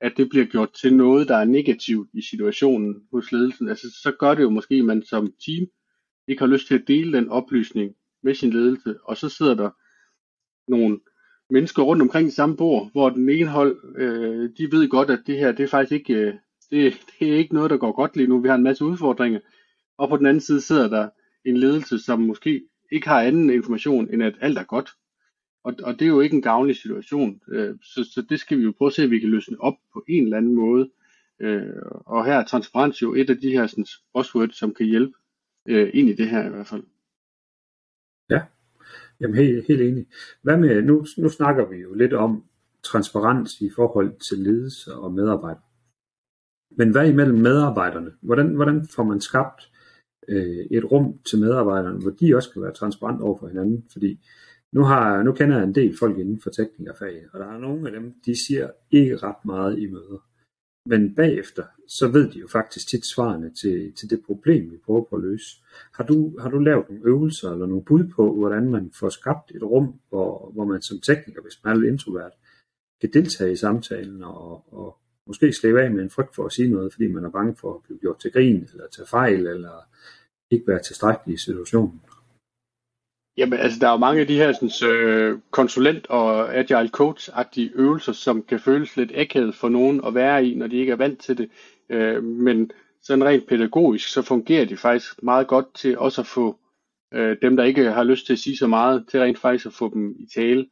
at 0.00 0.12
det 0.16 0.28
bliver 0.28 0.44
gjort 0.44 0.72
til 0.72 0.94
noget, 0.96 1.28
der 1.28 1.36
er 1.36 1.44
negativt 1.44 2.10
i 2.14 2.22
situationen 2.22 3.02
hos 3.12 3.32
ledelsen, 3.32 3.68
altså 3.68 3.86
så 4.02 4.12
gør 4.18 4.34
det 4.34 4.42
jo 4.42 4.50
måske, 4.50 4.74
at 4.74 4.84
man 4.84 5.02
som 5.02 5.32
team 5.46 5.66
ikke 6.28 6.40
har 6.40 6.46
lyst 6.46 6.66
til 6.66 6.74
at 6.74 6.88
dele 6.88 7.12
den 7.12 7.28
oplysning 7.28 7.94
med 8.22 8.34
sin 8.34 8.50
ledelse, 8.50 8.94
og 9.04 9.16
så 9.16 9.28
sidder 9.28 9.54
der 9.54 9.70
nogle 10.70 11.00
mennesker 11.50 11.82
rundt 11.82 12.02
omkring 12.02 12.28
i 12.28 12.30
samme 12.30 12.56
bord, 12.56 12.92
hvor 12.92 13.10
den 13.10 13.28
ene 13.28 13.46
hold, 13.46 13.96
øh, 13.96 14.50
de 14.58 14.72
ved 14.72 14.88
godt, 14.88 15.10
at 15.10 15.22
det 15.26 15.38
her, 15.38 15.52
det 15.52 15.62
er 15.62 15.68
faktisk 15.68 15.92
ikke, 15.92 16.14
øh, 16.14 16.34
det, 16.70 17.00
det 17.20 17.32
er 17.32 17.36
ikke 17.36 17.54
noget, 17.54 17.70
der 17.70 17.76
går 17.76 17.92
godt 17.92 18.16
lige 18.16 18.26
nu. 18.26 18.40
Vi 18.40 18.48
har 18.48 18.54
en 18.54 18.62
masse 18.62 18.84
udfordringer. 18.84 19.40
Og 19.98 20.08
på 20.08 20.16
den 20.16 20.26
anden 20.26 20.40
side 20.40 20.60
sidder 20.60 20.88
der 20.88 21.08
en 21.44 21.56
ledelse, 21.56 21.98
som 21.98 22.20
måske 22.20 22.62
ikke 22.92 23.08
har 23.08 23.20
anden 23.22 23.50
information, 23.50 24.14
end 24.14 24.22
at 24.22 24.34
alt 24.40 24.58
er 24.58 24.64
godt. 24.64 24.90
Og, 25.64 25.74
og 25.82 25.92
det 25.98 26.02
er 26.02 26.08
jo 26.08 26.20
ikke 26.20 26.36
en 26.36 26.42
gavnlig 26.42 26.76
situation. 26.76 27.40
Øh, 27.48 27.76
så, 27.82 28.04
så 28.14 28.26
det 28.28 28.40
skal 28.40 28.58
vi 28.58 28.62
jo 28.62 28.72
prøve 28.78 28.86
at 28.86 28.92
se, 28.92 29.02
at 29.02 29.10
vi 29.10 29.18
kan 29.18 29.28
løsne 29.28 29.60
op 29.60 29.74
på 29.92 30.04
en 30.08 30.24
eller 30.24 30.36
anden 30.36 30.54
måde. 30.54 30.90
Øh, 31.40 31.82
og 32.06 32.24
her 32.24 32.34
er 32.34 32.44
transparens 32.44 33.02
jo 33.02 33.14
et 33.14 33.30
af 33.30 33.36
de 33.36 33.50
her 33.50 33.66
sådan, 33.66 33.86
buzzwords, 34.14 34.56
som 34.56 34.74
kan 34.74 34.86
hjælpe 34.86 35.12
øh, 35.68 35.90
ind 35.94 36.08
i 36.08 36.14
det 36.14 36.28
her 36.28 36.46
i 36.46 36.50
hvert 36.50 36.66
fald. 36.66 36.82
Ja, 38.30 38.40
Jamen 39.20 39.36
helt, 39.36 39.66
helt 39.66 39.80
enig. 39.80 40.06
Hvad 40.42 40.56
med, 40.56 40.82
nu, 40.82 41.06
nu 41.18 41.28
snakker 41.28 41.68
vi 41.68 41.76
jo 41.76 41.94
lidt 41.94 42.12
om 42.12 42.44
transparens 42.82 43.60
i 43.60 43.70
forhold 43.76 44.12
til 44.28 44.38
ledelse 44.38 44.94
og 44.94 45.12
medarbejdere. 45.12 45.62
Men 46.70 46.90
hvad 46.90 47.08
imellem 47.08 47.38
medarbejderne? 47.38 48.12
Hvordan, 48.20 48.54
hvordan 48.54 48.86
får 48.86 49.02
man 49.02 49.20
skabt 49.20 49.70
øh, 50.28 50.66
et 50.70 50.84
rum 50.92 51.18
til 51.18 51.40
medarbejderne, 51.40 52.00
hvor 52.02 52.10
de 52.10 52.36
også 52.36 52.50
kan 52.50 52.62
være 52.62 52.72
transparent 52.72 53.20
over 53.20 53.38
for 53.38 53.48
hinanden? 53.48 53.84
Fordi 53.92 54.20
nu, 54.72 54.82
har, 54.82 55.22
nu 55.22 55.32
kender 55.32 55.56
jeg 55.56 55.64
en 55.64 55.74
del 55.74 55.98
folk 55.98 56.18
inden 56.18 56.40
for 56.40 56.50
teknikerfag, 56.50 57.26
og 57.32 57.40
der 57.40 57.46
er 57.46 57.58
nogle 57.58 57.86
af 57.88 57.92
dem, 57.92 58.14
de 58.26 58.46
siger 58.46 58.70
ikke 58.90 59.16
ret 59.16 59.44
meget 59.44 59.78
i 59.78 59.86
møder. 59.86 60.26
Men 60.86 61.14
bagefter, 61.14 61.64
så 61.88 62.08
ved 62.08 62.30
de 62.30 62.38
jo 62.38 62.48
faktisk 62.48 62.88
tit 62.88 63.06
svarene 63.14 63.50
til, 63.50 63.92
til 63.92 64.10
det 64.10 64.22
problem, 64.26 64.70
vi 64.70 64.76
prøver 64.76 65.04
på 65.04 65.16
at 65.16 65.22
løse. 65.22 65.56
Har 65.94 66.04
du, 66.04 66.38
har 66.38 66.50
du 66.50 66.58
lavet 66.58 66.88
nogle 66.88 67.04
øvelser 67.04 67.52
eller 67.52 67.66
nogle 67.66 67.84
bud 67.84 68.04
på, 68.16 68.34
hvordan 68.34 68.70
man 68.70 68.90
får 69.00 69.08
skabt 69.08 69.50
et 69.54 69.62
rum, 69.62 70.00
hvor, 70.08 70.50
hvor 70.54 70.64
man 70.64 70.82
som 70.82 71.00
tekniker, 71.00 71.42
hvis 71.42 71.64
man 71.64 71.76
er 71.76 71.80
lidt 71.80 71.92
introvert, 71.92 72.32
kan 73.00 73.10
deltage 73.12 73.52
i 73.52 73.56
samtalen 73.56 74.22
og, 74.22 74.74
og 74.74 74.98
måske 75.26 75.52
slippe 75.52 75.82
af 75.82 75.90
med 75.90 76.02
en 76.02 76.10
frygt 76.10 76.34
for 76.34 76.44
at 76.46 76.52
sige 76.52 76.70
noget, 76.70 76.92
fordi 76.92 77.12
man 77.12 77.24
er 77.24 77.30
bange 77.30 77.56
for 77.56 77.74
at 77.74 77.82
blive 77.82 77.98
gjort 77.98 78.18
til 78.18 78.32
grin, 78.32 78.68
eller 78.72 78.86
tage 78.96 79.06
fejl, 79.06 79.46
eller 79.46 79.76
ikke 80.50 80.68
være 80.68 80.82
tilstrækkelig 80.82 81.34
i 81.34 81.38
situationen? 81.38 82.00
Jamen, 83.40 83.58
altså, 83.58 83.78
der 83.78 83.86
er 83.86 83.92
jo 83.92 83.96
mange 83.96 84.20
af 84.20 84.26
de 84.26 84.36
her 84.36 84.52
sådan, 84.52 84.90
øh, 84.90 85.38
konsulent- 85.50 86.06
og 86.08 86.54
agile 86.54 86.90
coach-agtige 86.96 87.70
øvelser, 87.74 88.12
som 88.12 88.42
kan 88.42 88.60
føles 88.60 88.96
lidt 88.96 89.12
akavet 89.14 89.54
for 89.54 89.68
nogen 89.68 90.00
at 90.06 90.14
være 90.14 90.46
i, 90.46 90.54
når 90.54 90.66
de 90.66 90.76
ikke 90.76 90.92
er 90.92 90.96
vant 90.96 91.20
til 91.20 91.38
det. 91.38 91.50
Øh, 91.90 92.24
men 92.24 92.70
sådan 93.02 93.24
rent 93.24 93.48
pædagogisk, 93.48 94.08
så 94.08 94.22
fungerer 94.22 94.64
de 94.64 94.76
faktisk 94.76 95.22
meget 95.22 95.46
godt 95.46 95.74
til 95.74 95.98
også 95.98 96.20
at 96.20 96.26
få 96.26 96.58
øh, 97.14 97.36
dem, 97.42 97.56
der 97.56 97.64
ikke 97.64 97.84
har 97.84 98.04
lyst 98.04 98.26
til 98.26 98.32
at 98.32 98.38
sige 98.38 98.56
så 98.56 98.66
meget, 98.66 99.04
til 99.10 99.20
rent 99.20 99.38
faktisk 99.38 99.66
at 99.66 99.72
få 99.72 99.94
dem 99.94 100.16
i 100.18 100.26
tale. 100.34 100.66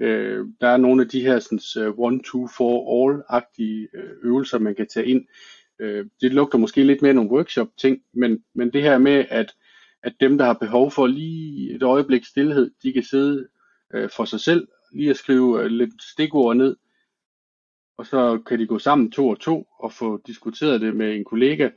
Øh, 0.00 0.46
der 0.60 0.68
er 0.68 0.76
nogle 0.76 1.02
af 1.02 1.08
de 1.08 1.20
her 1.20 1.38
sådan, 1.38 1.92
one, 1.96 2.20
two, 2.24 2.48
for 2.56 3.04
all-agtige 3.04 3.88
øh, 3.94 4.10
øvelser, 4.22 4.58
man 4.58 4.74
kan 4.74 4.86
tage 4.86 5.06
ind. 5.06 5.24
Øh, 5.80 6.06
det 6.20 6.32
lugter 6.32 6.58
måske 6.58 6.84
lidt 6.84 7.02
mere 7.02 7.14
nogle 7.14 7.30
workshop-ting, 7.30 7.98
men, 8.12 8.42
men 8.54 8.72
det 8.72 8.82
her 8.82 8.98
med, 8.98 9.24
at 9.28 9.54
at 10.04 10.14
dem, 10.20 10.38
der 10.38 10.44
har 10.44 10.52
behov 10.52 10.90
for 10.90 11.06
lige 11.06 11.74
et 11.74 11.82
øjeblik 11.82 12.24
stillhed, 12.24 12.70
de 12.82 12.92
kan 12.92 13.02
sidde 13.02 13.48
øh, 13.94 14.10
for 14.16 14.24
sig 14.24 14.40
selv, 14.40 14.68
lige 14.92 15.10
at 15.10 15.16
skrive 15.16 15.62
øh, 15.62 15.66
lidt 15.66 16.02
stikord 16.02 16.56
ned, 16.56 16.76
og 17.96 18.06
så 18.06 18.42
kan 18.46 18.58
de 18.58 18.66
gå 18.66 18.78
sammen 18.78 19.10
to 19.10 19.28
og 19.28 19.40
to 19.40 19.66
og 19.78 19.92
få 19.92 20.20
diskuteret 20.26 20.80
det 20.80 20.96
med 20.96 21.14
en 21.14 21.24
kollega, 21.24 21.70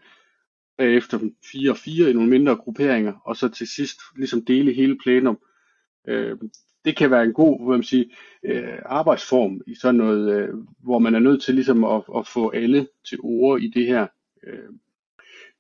bagefter 0.78 1.20
fire 1.52 1.72
og 1.72 1.78
fire 1.78 2.10
i 2.10 2.14
nogle 2.14 2.30
mindre 2.30 2.56
grupperinger, 2.56 3.14
og 3.26 3.38
så 3.38 3.50
til 3.50 3.68
sidst 3.68 4.00
ligesom 4.16 4.46
dele 4.46 4.74
hele 4.74 4.98
plenum. 4.98 5.40
Øh, 6.08 6.38
det 6.86 6.96
kan 6.96 7.12
være 7.12 7.24
en 7.24 7.34
god 7.34 7.66
hvad 7.66 7.78
man 7.78 7.84
siger, 7.84 8.06
øh, 8.44 8.80
arbejdsform 8.86 9.62
i 9.68 9.76
sådan 9.76 9.96
noget, 9.96 10.42
øh, 10.42 10.50
hvor 10.84 11.00
man 11.00 11.16
er 11.16 11.20
nødt 11.20 11.44
til 11.44 11.56
ligesom 11.56 11.84
at, 11.84 12.04
at 12.18 12.28
få 12.28 12.50
alle 12.50 12.88
til 13.10 13.18
ord 13.22 13.62
i 13.62 13.68
det 13.68 13.88
her. 13.88 14.08
Øh, 14.48 14.70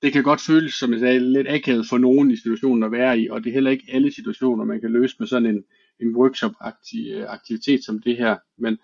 det 0.01 0.13
kan 0.13 0.23
godt 0.23 0.41
føles, 0.41 0.73
som 0.73 0.91
jeg 0.91 0.99
sagde, 0.99 1.33
lidt 1.33 1.47
akavet 1.47 1.85
for 1.89 1.97
nogen 1.97 2.31
i 2.31 2.35
situationen 2.35 2.83
at 2.83 2.91
være 2.91 3.19
i, 3.19 3.29
og 3.29 3.43
det 3.43 3.49
er 3.49 3.53
heller 3.53 3.71
ikke 3.71 3.89
alle 3.91 4.13
situationer, 4.13 4.65
man 4.65 4.81
kan 4.81 4.91
løse 4.91 5.15
med 5.19 5.27
sådan 5.27 5.49
en, 5.49 5.63
en 5.99 6.15
workshop-aktivitet 6.15 7.79
øh, 7.79 7.83
som 7.83 8.01
det 8.01 8.17
her. 8.17 8.37
Men, 8.57 8.77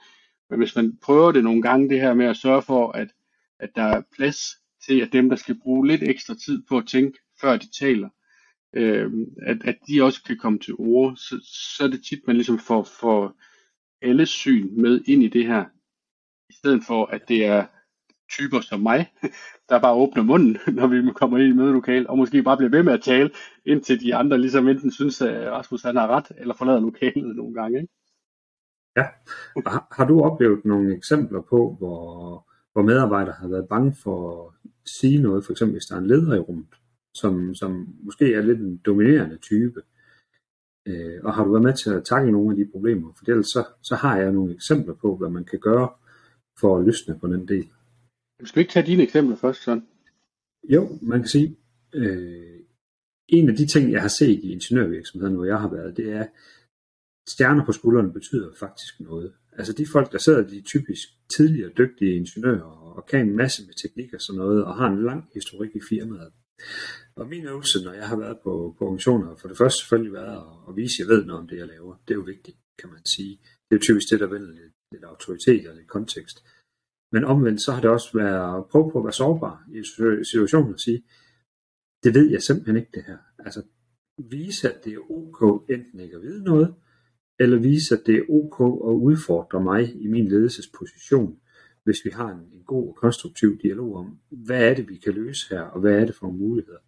men 0.50 0.60
hvis 0.60 0.76
man 0.76 0.98
prøver 1.04 1.32
det 1.32 1.44
nogle 1.44 1.62
gange, 1.62 1.90
det 1.90 2.02
her 2.02 2.14
med 2.14 2.26
at 2.26 2.38
sørge 2.38 2.62
for, 2.62 2.92
at, 2.92 3.08
at 3.60 3.70
der 3.76 3.84
er 3.84 4.02
plads 4.16 4.40
til, 4.88 5.02
at 5.02 5.14
dem, 5.14 5.30
der 5.30 5.36
skal 5.36 5.60
bruge 5.60 5.88
lidt 5.88 6.04
ekstra 6.04 6.36
tid 6.46 6.64
på 6.70 6.78
at 6.78 6.88
tænke, 6.88 7.20
før 7.42 7.58
de 7.58 7.72
taler, 7.80 8.10
øh, 8.76 9.12
at, 9.42 9.58
at 9.64 9.78
de 9.88 10.04
også 10.04 10.24
kan 10.24 10.38
komme 10.38 10.60
til 10.60 10.74
ord, 10.78 11.16
så, 11.16 11.50
så 11.78 11.84
er 11.84 11.88
det 11.88 12.06
tit, 12.06 12.28
man 12.28 12.36
ligesom 12.36 12.60
får, 12.60 12.84
får 13.00 13.36
alle 14.02 14.26
syn 14.26 14.82
med 14.82 15.02
ind 15.08 15.24
i 15.24 15.28
det 15.28 15.48
her, 15.48 15.66
i 16.50 16.54
stedet 16.54 16.84
for, 16.88 17.06
at 17.06 17.28
det 17.28 17.46
er 17.46 17.66
typer 18.38 18.62
som 18.62 18.80
mig, 18.80 19.14
der 19.70 19.82
bare 19.82 19.94
åbner 19.94 20.24
munden, 20.24 20.58
når 20.78 20.88
vi 20.88 21.12
kommer 21.16 21.38
ind 21.38 21.54
i 21.54 21.58
mødelokalet, 21.58 22.08
og 22.08 22.18
måske 22.18 22.44
bare 22.44 22.58
bliver 22.58 22.72
ved 22.72 22.84
med 22.84 22.94
at 22.94 23.02
tale, 23.02 23.32
indtil 23.66 24.02
de 24.02 24.16
andre 24.16 24.38
ligesom 24.38 24.68
enten 24.68 24.92
synes, 24.92 25.22
at 25.22 25.52
Rasmus 25.52 25.82
han 25.82 25.96
har 25.96 26.08
ret, 26.08 26.32
eller 26.38 26.56
forlader 26.58 26.80
lokalet 26.80 27.36
nogle 27.40 27.54
gange. 27.54 27.80
Ikke? 27.82 27.94
Ja, 28.98 29.06
har, 29.70 29.88
har 29.92 30.06
du 30.06 30.22
oplevet 30.22 30.66
nogle 30.66 30.98
eksempler 30.98 31.42
på, 31.42 31.76
hvor, 31.80 32.00
hvor 32.74 32.82
medarbejdere 32.82 33.36
har 33.40 33.48
været 33.48 33.68
bange 33.70 33.96
for 34.04 34.48
at 34.48 34.54
sige 34.86 35.22
noget, 35.22 35.46
for 35.46 35.52
eksempel 35.52 35.74
hvis 35.74 35.86
der 35.86 35.96
er 35.96 36.00
en 36.00 36.08
leder 36.08 36.36
i 36.36 36.40
rummet, 36.40 36.76
som, 37.14 37.56
som 37.56 37.96
måske 38.04 38.34
er 38.34 38.42
lidt 38.42 38.60
en 38.60 38.78
dominerende 38.78 39.38
type, 39.38 39.82
øh, 40.88 41.20
og 41.24 41.34
har 41.34 41.44
du 41.44 41.52
været 41.52 41.64
med 41.64 41.74
til 41.74 41.90
at 41.90 42.04
takle 42.04 42.32
nogle 42.32 42.52
af 42.52 42.58
de 42.58 42.72
problemer? 42.72 43.14
For 43.14 43.32
ellers 43.32 43.46
så, 43.46 43.66
så 43.82 43.96
har 43.96 44.18
jeg 44.18 44.32
nogle 44.32 44.54
eksempler 44.54 44.94
på, 44.94 45.16
hvad 45.16 45.30
man 45.30 45.46
kan 45.46 45.60
gøre 45.60 45.90
for 46.60 46.78
at 46.78 46.86
løsne 46.86 47.20
på 47.20 47.28
den 47.28 47.48
del. 47.48 47.70
Skal 48.46 48.60
vi 48.60 48.62
ikke 48.62 48.72
tage 48.72 48.86
dine 48.86 49.04
eksempler 49.04 49.36
først, 49.36 49.64
sådan? 49.64 49.88
Jo, 50.70 51.00
man 51.02 51.20
kan 51.20 51.28
sige, 51.28 51.58
øh, 51.94 52.60
en 53.28 53.50
af 53.50 53.56
de 53.56 53.68
ting, 53.68 53.92
jeg 53.92 54.02
har 54.02 54.08
set 54.08 54.40
i 54.44 54.52
ingeniørvirksomheden, 54.52 55.36
hvor 55.36 55.46
jeg 55.46 55.60
har 55.60 55.70
været, 55.70 55.98
det 55.98 56.10
er, 56.10 56.26
stjerner 57.28 57.66
på 57.66 57.72
skuldrene 57.72 58.14
betyder 58.14 58.50
faktisk 58.60 59.00
noget. 59.00 59.34
Altså 59.58 59.74
de 59.74 59.86
folk, 59.92 60.12
der 60.12 60.18
sidder, 60.18 60.48
de 60.48 60.58
er 60.58 60.64
typisk 60.64 61.08
tidligere 61.38 61.72
dygtige 61.78 62.16
ingeniører, 62.16 62.94
og 62.98 63.06
kan 63.06 63.28
en 63.28 63.36
masse 63.36 63.66
med 63.66 63.74
teknik 63.74 64.14
og 64.14 64.22
sådan 64.22 64.40
noget, 64.40 64.66
og 64.66 64.76
har 64.76 64.88
en 64.88 65.04
lang 65.04 65.30
historik 65.34 65.76
i 65.76 65.80
firmaet. 65.90 66.32
Og 67.16 67.28
min 67.28 67.46
øvelse, 67.46 67.84
når 67.84 67.94
jeg 67.94 68.08
har 68.08 68.18
været 68.18 68.38
på, 68.44 68.76
på 68.78 68.86
organisationer, 68.86 69.36
for 69.36 69.48
det 69.48 69.58
første 69.58 69.80
selvfølgelig 69.80 70.14
været 70.14 70.36
at, 70.38 70.54
at 70.70 70.76
vise, 70.76 70.96
at 70.96 71.00
jeg 71.00 71.08
ved 71.16 71.26
noget 71.26 71.42
om 71.42 71.48
det, 71.48 71.58
jeg 71.58 71.68
laver. 71.68 71.96
Det 72.08 72.14
er 72.14 72.16
jo 72.16 72.22
vigtigt, 72.22 72.58
kan 72.80 72.90
man 72.90 73.06
sige. 73.06 73.40
Det 73.42 73.72
er 73.72 73.76
jo 73.76 73.80
typisk 73.80 74.10
det, 74.12 74.20
der 74.20 74.28
vender 74.28 74.52
lidt, 74.52 74.74
lidt 74.92 75.04
autoritet 75.04 75.68
og 75.70 75.76
lidt 75.76 75.88
kontekst. 75.88 76.38
Men 77.14 77.26
omvendt, 77.26 77.62
så 77.62 77.72
har 77.72 77.82
det 77.82 77.90
også 77.90 78.10
været 78.18 78.58
at 78.58 78.66
prøve 78.72 78.92
på 78.92 78.98
at 79.00 79.06
være 79.06 79.20
sårbar 79.22 79.56
i 79.78 79.80
situationen 80.32 80.74
og 80.74 80.80
sige, 80.80 81.04
det 82.04 82.14
ved 82.14 82.32
jeg 82.32 82.42
simpelthen 82.42 82.78
ikke 82.78 82.92
det 82.94 83.04
her. 83.04 83.18
Altså 83.40 83.62
vise, 84.18 84.74
at 84.74 84.86
det 84.86 84.94
er 84.94 85.12
ok 85.12 85.70
enten 85.70 86.00
ikke 86.00 86.16
at 86.16 86.22
vide 86.22 86.44
noget, 86.44 86.76
eller 87.40 87.60
vise, 87.60 87.96
at 87.96 88.04
det 88.06 88.16
er 88.16 88.30
ok 88.30 88.58
at 88.90 88.94
udfordre 89.08 89.64
mig 89.64 90.02
i 90.02 90.08
min 90.08 90.28
ledelsesposition, 90.28 91.40
hvis 91.84 92.06
vi 92.06 92.10
har 92.10 92.30
en, 92.30 92.44
en 92.54 92.64
god 92.64 92.88
og 92.88 92.96
konstruktiv 92.96 93.58
dialog 93.64 93.96
om, 93.96 94.20
hvad 94.30 94.70
er 94.70 94.74
det, 94.74 94.90
vi 94.90 94.96
kan 94.96 95.14
løse 95.14 95.50
her, 95.50 95.62
og 95.62 95.82
hvad 95.82 95.94
er 95.94 96.06
det 96.06 96.16
for 96.16 96.30
muligheder. 96.32 96.80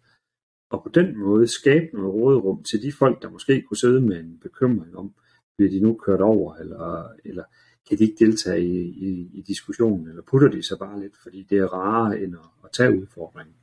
Og 0.70 0.82
på 0.82 0.88
den 0.88 1.18
måde 1.18 1.48
skabe 1.48 1.86
noget 1.92 2.14
råderum 2.14 2.62
til 2.62 2.82
de 2.82 2.92
folk, 2.92 3.22
der 3.22 3.30
måske 3.30 3.62
kunne 3.62 3.76
sidde 3.76 4.00
med 4.00 4.20
en 4.20 4.38
bekymring 4.40 4.96
om, 4.96 5.14
bliver 5.56 5.70
de 5.70 5.80
nu 5.80 5.94
kørt 5.94 6.20
over, 6.20 6.54
eller, 6.54 7.08
eller 7.24 7.44
kan 7.86 7.98
de 7.98 8.04
ikke 8.04 8.24
deltage 8.24 8.62
i, 8.64 8.80
i, 9.08 9.30
i 9.38 9.42
diskussionen, 9.42 10.08
eller 10.08 10.22
putter 10.22 10.48
de 10.48 10.62
sig 10.62 10.78
bare 10.78 11.00
lidt, 11.00 11.16
fordi 11.22 11.42
det 11.42 11.58
er 11.58 11.66
rarere 11.66 12.20
end 12.20 12.34
at, 12.34 12.50
at 12.64 12.70
tage 12.72 13.00
udfordringen. 13.00 13.56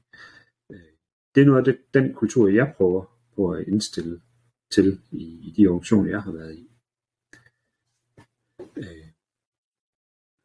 Øh, 0.71 0.93
det 1.35 1.41
er 1.41 1.45
noget 1.45 1.59
af 1.59 1.65
det, 1.65 1.77
den 1.93 2.13
kultur, 2.13 2.47
jeg 2.47 2.73
prøver 2.77 3.03
på 3.35 3.51
at 3.51 3.67
indstille 3.67 4.21
til 4.71 5.01
i, 5.11 5.25
i 5.47 5.53
de 5.57 5.67
organisationer, 5.67 6.09
jeg 6.09 6.21
har 6.21 6.31
været 6.31 6.55
i. 6.55 6.69
Øh, 8.77 9.07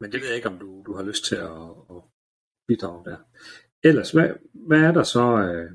men 0.01 0.13
det 0.13 0.21
ved 0.21 0.29
jeg 0.29 0.37
ikke, 0.37 0.49
om 0.49 0.59
du, 0.59 0.83
du 0.87 0.93
har 0.95 1.03
lyst 1.03 1.25
til 1.25 1.37
at, 1.37 1.69
at 1.95 2.01
bidrage 2.69 3.05
der. 3.05 3.19
Ellers, 3.89 4.11
hvad, 4.11 4.29
hvad 4.69 4.81
er 4.89 4.93
der 4.93 5.03
så... 5.03 5.27
Øh, 5.49 5.71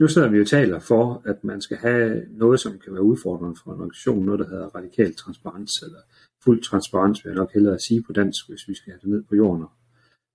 nu 0.00 0.08
sidder 0.08 0.30
vi 0.30 0.38
jo 0.38 0.44
taler 0.44 0.78
for, 0.78 1.22
at 1.30 1.44
man 1.44 1.60
skal 1.60 1.76
have 1.76 2.26
noget, 2.28 2.60
som 2.60 2.78
kan 2.78 2.92
være 2.92 3.02
udfordrende 3.02 3.56
for 3.56 3.70
en 3.70 3.80
organisation, 3.80 4.24
noget, 4.24 4.40
der 4.40 4.48
hedder 4.48 4.74
radikal 4.78 5.14
transparens, 5.14 5.82
eller 5.82 6.02
fuld 6.44 6.62
transparens, 6.62 7.24
vil 7.24 7.30
jeg 7.30 7.38
nok 7.38 7.52
hellere 7.52 7.78
sige 7.78 8.02
på 8.02 8.12
dansk, 8.12 8.48
hvis 8.48 8.68
vi 8.68 8.74
skal 8.74 8.92
have 8.92 9.00
det 9.00 9.08
ned 9.08 9.22
på 9.22 9.34
jorden. 9.36 9.64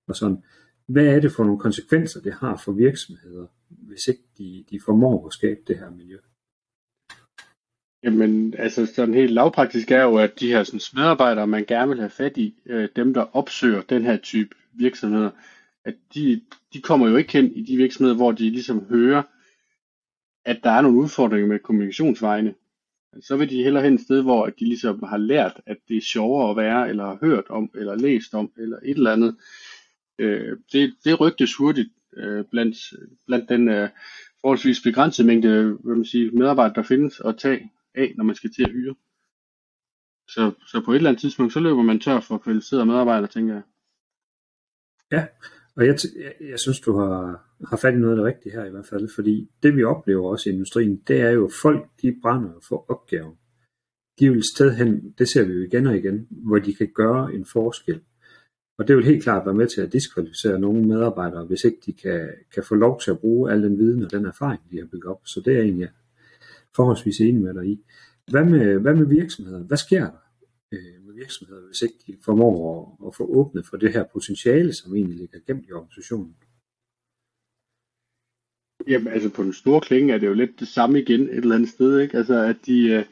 Og 0.08 0.16
sådan. 0.16 0.42
Hvad 0.86 1.06
er 1.06 1.20
det 1.20 1.32
for 1.32 1.44
nogle 1.44 1.60
konsekvenser, 1.60 2.20
det 2.20 2.34
har 2.34 2.62
for 2.64 2.72
virksomheder, 2.72 3.46
hvis 3.68 4.08
ikke 4.08 4.22
de, 4.38 4.64
de 4.70 4.80
formår 4.80 5.26
at 5.26 5.32
skabe 5.32 5.60
det 5.66 5.78
her 5.78 5.90
miljø? 5.90 6.18
Jamen, 8.02 8.54
altså 8.54 8.86
sådan 8.86 9.14
helt 9.14 9.30
lavpraktisk 9.32 9.90
er 9.90 10.02
jo, 10.02 10.16
at 10.16 10.40
de 10.40 10.48
her 10.48 10.62
sådan, 10.62 10.80
medarbejdere, 10.94 11.46
man 11.46 11.64
gerne 11.64 11.88
vil 11.88 11.98
have 11.98 12.10
fat 12.10 12.36
i, 12.36 12.54
øh, 12.66 12.88
dem 12.96 13.14
der 13.14 13.36
opsøger 13.36 13.82
den 13.82 14.02
her 14.02 14.16
type 14.16 14.54
virksomheder, 14.72 15.30
at 15.84 15.94
de, 16.14 16.40
de 16.72 16.80
kommer 16.80 17.08
jo 17.08 17.16
ikke 17.16 17.32
hen 17.32 17.52
i 17.52 17.62
de 17.62 17.76
virksomheder, 17.76 18.16
hvor 18.16 18.32
de 18.32 18.50
ligesom 18.50 18.84
hører, 18.84 19.22
at 20.44 20.60
der 20.62 20.70
er 20.70 20.80
nogle 20.80 20.98
udfordringer 20.98 21.48
med 21.48 21.58
kommunikationsvejene. 21.58 22.54
Så 23.20 23.36
vil 23.36 23.50
de 23.50 23.62
hellere 23.62 23.82
hen 23.82 23.94
et 23.94 24.00
sted, 24.00 24.22
hvor 24.22 24.46
de 24.46 24.64
ligesom 24.64 25.02
har 25.02 25.16
lært, 25.16 25.60
at 25.66 25.76
det 25.88 25.96
er 25.96 26.00
sjovere 26.00 26.50
at 26.50 26.56
være, 26.56 26.88
eller 26.88 27.04
har 27.04 27.18
hørt 27.20 27.44
om, 27.48 27.70
eller 27.74 27.94
læst 27.94 28.34
om, 28.34 28.52
eller 28.56 28.76
et 28.76 28.96
eller 28.96 29.12
andet. 29.12 29.36
Øh, 30.18 30.56
det, 30.72 30.94
det 31.04 31.20
rygtes 31.20 31.54
hurtigt 31.54 31.88
øh, 32.16 32.44
blandt, 32.44 32.76
blandt 33.26 33.48
den 33.48 33.68
øh, 33.68 33.88
forholdsvis 34.40 34.80
begrænsede 34.82 35.26
mængde 35.26 35.78
hvad 35.84 35.94
man 35.96 36.04
siger, 36.04 36.32
medarbejdere, 36.32 36.74
der 36.74 36.82
findes 36.82 37.20
at 37.20 37.38
tage 37.38 37.72
af, 37.94 38.14
når 38.16 38.24
man 38.24 38.36
skal 38.36 38.52
til 38.52 38.62
at 38.62 38.70
hyre. 38.70 38.94
Så, 40.28 40.52
så 40.66 40.82
på 40.84 40.92
et 40.92 40.96
eller 40.96 41.10
andet 41.10 41.20
tidspunkt, 41.20 41.52
så 41.52 41.60
løber 41.60 41.82
man 41.82 42.00
tør 42.00 42.20
for 42.20 42.38
kvalificerede 42.38 42.86
medarbejdere, 42.86 43.30
tænker 43.30 43.54
jeg. 43.54 43.62
Ja, 45.12 45.26
og 45.78 45.86
jeg, 45.86 45.98
jeg, 46.16 46.32
jeg 46.50 46.58
synes, 46.58 46.80
du 46.80 46.96
har, 46.96 47.44
har 47.68 47.76
fat 47.76 47.94
i 47.94 47.96
noget 47.96 48.12
af 48.12 48.16
det 48.16 48.24
rigtige 48.24 48.52
her 48.52 48.64
i 48.64 48.70
hvert 48.70 48.86
fald, 48.86 49.08
fordi 49.14 49.50
det 49.62 49.76
vi 49.76 49.84
oplever 49.84 50.28
også 50.28 50.50
i 50.50 50.52
industrien, 50.52 51.02
det 51.08 51.20
er 51.20 51.30
jo, 51.30 51.44
at 51.44 51.52
folk 51.62 51.88
de 52.02 52.16
brænder 52.22 52.52
for 52.68 52.90
opgaven. 52.90 53.34
De 54.20 54.30
vil 54.30 54.42
sted 54.54 54.70
hen, 54.74 55.14
det 55.18 55.28
ser 55.28 55.44
vi 55.44 55.52
jo 55.52 55.62
igen 55.62 55.86
og 55.86 55.96
igen, 55.96 56.26
hvor 56.30 56.58
de 56.58 56.74
kan 56.74 56.88
gøre 56.94 57.34
en 57.34 57.44
forskel. 57.44 58.00
Og 58.78 58.88
det 58.88 58.96
vil 58.96 59.04
helt 59.04 59.22
klart 59.22 59.46
være 59.46 59.54
med 59.54 59.66
til 59.66 59.80
at 59.80 59.92
diskvalificere 59.92 60.60
nogle 60.60 60.88
medarbejdere, 60.88 61.44
hvis 61.44 61.64
ikke 61.64 61.78
de 61.86 61.92
kan, 61.92 62.28
kan 62.54 62.62
få 62.62 62.74
lov 62.74 63.00
til 63.00 63.10
at 63.10 63.18
bruge 63.18 63.52
al 63.52 63.62
den 63.62 63.78
viden 63.78 64.02
og 64.02 64.10
den 64.10 64.26
erfaring, 64.26 64.62
de 64.70 64.78
har 64.78 64.86
bygget 64.86 65.10
op. 65.10 65.20
Så 65.24 65.42
det 65.44 65.56
er 65.56 65.62
egentlig 65.62 65.88
forholdsvis 66.76 67.20
enig 67.20 67.42
med 67.42 67.54
dig 67.54 67.66
i. 67.66 67.84
Hvad 68.30 68.44
med, 68.44 68.78
hvad 68.78 68.94
med 68.94 69.06
virksomheder? 69.06 69.58
Hvad 69.58 69.76
sker 69.76 70.00
der 70.00 70.22
øh, 70.72 70.97
virksomheder, 71.18 71.66
hvis 71.66 71.82
ikke 71.82 71.98
de 72.06 72.16
formår 72.24 72.54
at, 72.74 73.08
at 73.08 73.14
få 73.16 73.24
åbnet 73.24 73.66
for 73.66 73.76
det 73.76 73.92
her 73.92 74.04
potentiale, 74.12 74.72
som 74.72 74.94
egentlig 74.94 75.18
ligger 75.18 75.38
gemt 75.46 75.68
i 75.68 75.72
organisationen? 75.72 76.36
Jamen 78.88 79.12
altså 79.12 79.30
på 79.30 79.42
den 79.42 79.52
store 79.52 79.80
klinge 79.80 80.14
er 80.14 80.18
det 80.18 80.26
jo 80.26 80.34
lidt 80.34 80.60
det 80.60 80.68
samme 80.68 81.00
igen 81.02 81.20
et 81.20 81.36
eller 81.36 81.54
andet 81.54 81.68
sted, 81.68 82.00
ikke? 82.00 82.16
Altså 82.16 82.34
at 82.34 82.56
de 82.66 82.78
øh, 82.88 83.04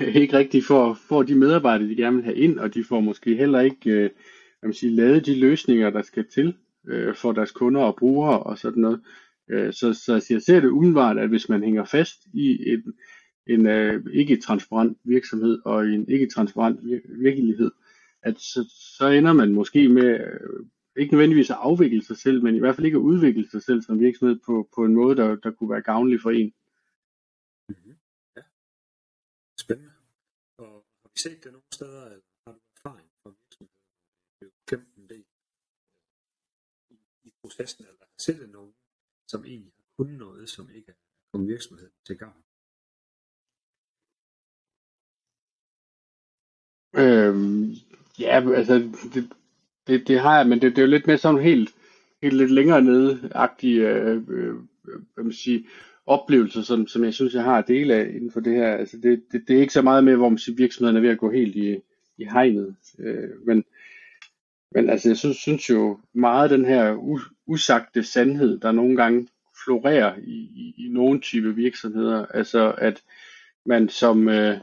ikke 0.22 0.36
rigtig 0.38 0.64
får, 0.64 0.94
får 1.08 1.22
de 1.22 1.34
medarbejdere, 1.34 1.88
de 1.88 1.96
gerne 1.96 2.16
vil 2.16 2.24
have 2.24 2.36
ind, 2.36 2.58
og 2.58 2.74
de 2.74 2.84
får 2.84 3.00
måske 3.00 3.36
heller 3.36 3.60
ikke 3.60 3.90
øh, 3.90 4.10
hvad 4.62 4.68
man 4.68 4.74
siger, 4.74 4.96
lavet 4.96 5.26
de 5.26 5.40
løsninger, 5.40 5.90
der 5.90 6.02
skal 6.02 6.24
til 6.34 6.54
øh, 6.88 7.14
for 7.14 7.32
deres 7.32 7.50
kunder 7.50 7.80
og 7.80 7.96
brugere 7.96 8.42
og 8.42 8.58
sådan 8.58 8.82
noget. 8.82 9.00
Øh, 9.50 9.72
så, 9.72 9.94
så 9.94 10.26
jeg 10.30 10.42
ser 10.42 10.60
det 10.60 10.68
umiddelbart, 10.68 11.18
at 11.18 11.28
hvis 11.28 11.48
man 11.48 11.62
hænger 11.62 11.84
fast 11.84 12.18
i 12.34 12.72
en, 12.72 12.94
en 13.46 13.66
øh, 13.66 14.06
ikke-transparent 14.12 14.98
virksomhed 15.04 15.62
og 15.64 15.86
en 15.86 16.08
ikke-transparent 16.08 16.80
vir- 16.80 17.22
virkelighed, 17.22 17.70
at 18.22 18.40
så, 18.40 18.74
så 18.98 19.06
ender 19.06 19.32
man 19.32 19.52
måske 19.52 19.88
med 19.88 20.20
øh, 20.20 20.66
ikke 20.96 21.12
nødvendigvis 21.12 21.50
at 21.50 21.56
afvikle 21.60 22.02
sig 22.02 22.16
selv, 22.16 22.42
men 22.42 22.54
i 22.56 22.58
hvert 22.58 22.74
fald 22.74 22.86
ikke 22.86 22.96
at 22.96 23.08
udvikle 23.12 23.50
sig 23.50 23.62
selv 23.62 23.82
som 23.82 24.00
virksomhed 24.00 24.38
på, 24.46 24.68
på 24.74 24.84
en 24.84 24.94
måde, 24.94 25.16
der, 25.16 25.36
der 25.36 25.50
kunne 25.50 25.70
være 25.70 25.82
gavnlig 25.82 26.20
for 26.20 26.30
en. 26.30 26.54
Mm-hmm. 27.68 27.94
Ja. 28.36 28.42
Spændende. 29.60 29.92
Og 30.58 30.86
har 31.02 31.08
vi 31.14 31.18
set 31.20 31.44
det 31.44 31.52
nogle 31.52 31.72
steder, 31.72 32.04
eller 32.04 32.22
har 32.46 32.52
du 32.52 32.60
erfaring 32.76 33.08
fra 33.22 33.30
virksomheder, 33.30 33.78
der 34.40 34.46
er 34.46 34.50
kæmpe 34.70 35.00
en 35.00 35.08
del 35.08 35.24
øh, 36.90 36.96
i, 36.96 36.98
i 37.24 37.32
processen, 37.42 37.84
eller 37.84 37.98
har 38.00 38.08
set 38.18 38.40
det 38.40 38.50
nogen, 38.50 38.74
som 39.28 39.44
egentlig 39.44 39.72
har 39.76 39.86
kunnet 39.98 40.18
noget, 40.18 40.48
som 40.48 40.70
ikke 40.70 40.90
er 40.90 40.98
kommet 41.32 41.48
virksomheden 41.48 41.92
til 42.06 42.18
gavn? 42.18 42.42
Øhm, 46.96 47.74
ja, 48.18 48.52
altså 48.54 48.74
det, 49.14 49.28
det, 49.86 50.08
det 50.08 50.20
har 50.20 50.36
jeg, 50.36 50.48
men 50.48 50.60
det, 50.60 50.70
det 50.70 50.78
er 50.78 50.86
jo 50.86 50.90
lidt 50.90 51.06
mere 51.06 51.18
sådan 51.18 51.40
helt, 51.40 51.70
helt 52.22 52.36
lidt 52.36 52.50
længere 52.50 52.82
nede-agtige 52.82 53.88
øh, 53.88 54.22
øh, 54.28 54.54
hvad 55.14 55.24
man 55.24 55.32
siger, 55.32 55.60
oplevelser, 56.06 56.62
som, 56.62 56.86
som 56.86 57.04
jeg 57.04 57.14
synes, 57.14 57.34
jeg 57.34 57.42
har 57.42 57.62
del 57.62 57.90
af 57.90 58.10
inden 58.14 58.30
for 58.30 58.40
det 58.40 58.54
her. 58.54 58.76
Altså 58.76 58.96
det, 58.96 59.22
det, 59.32 59.44
det 59.48 59.56
er 59.56 59.60
ikke 59.60 59.72
så 59.72 59.82
meget 59.82 60.04
med, 60.04 60.16
hvor 60.16 60.28
man 60.28 60.38
siger, 60.38 60.56
virksomheden 60.56 60.96
er 60.96 61.00
ved 61.00 61.10
at 61.10 61.18
gå 61.18 61.30
helt 61.30 61.56
i, 61.56 61.76
i 62.18 62.24
hegnet. 62.24 62.74
Øh, 62.98 63.46
men, 63.46 63.64
men 64.70 64.90
altså, 64.90 65.08
jeg 65.08 65.16
synes, 65.16 65.36
synes 65.36 65.70
jo 65.70 65.98
meget 66.12 66.50
den 66.50 66.64
her 66.64 66.96
usagte 67.46 68.02
sandhed, 68.02 68.58
der 68.58 68.72
nogle 68.72 68.96
gange 68.96 69.28
florerer 69.64 70.14
i, 70.24 70.36
i, 70.36 70.74
i 70.76 70.88
nogle 70.88 71.20
type 71.20 71.54
virksomheder. 71.54 72.26
Altså 72.26 72.74
at 72.78 73.02
man 73.66 73.88
som, 73.88 74.28
øh, 74.28 74.56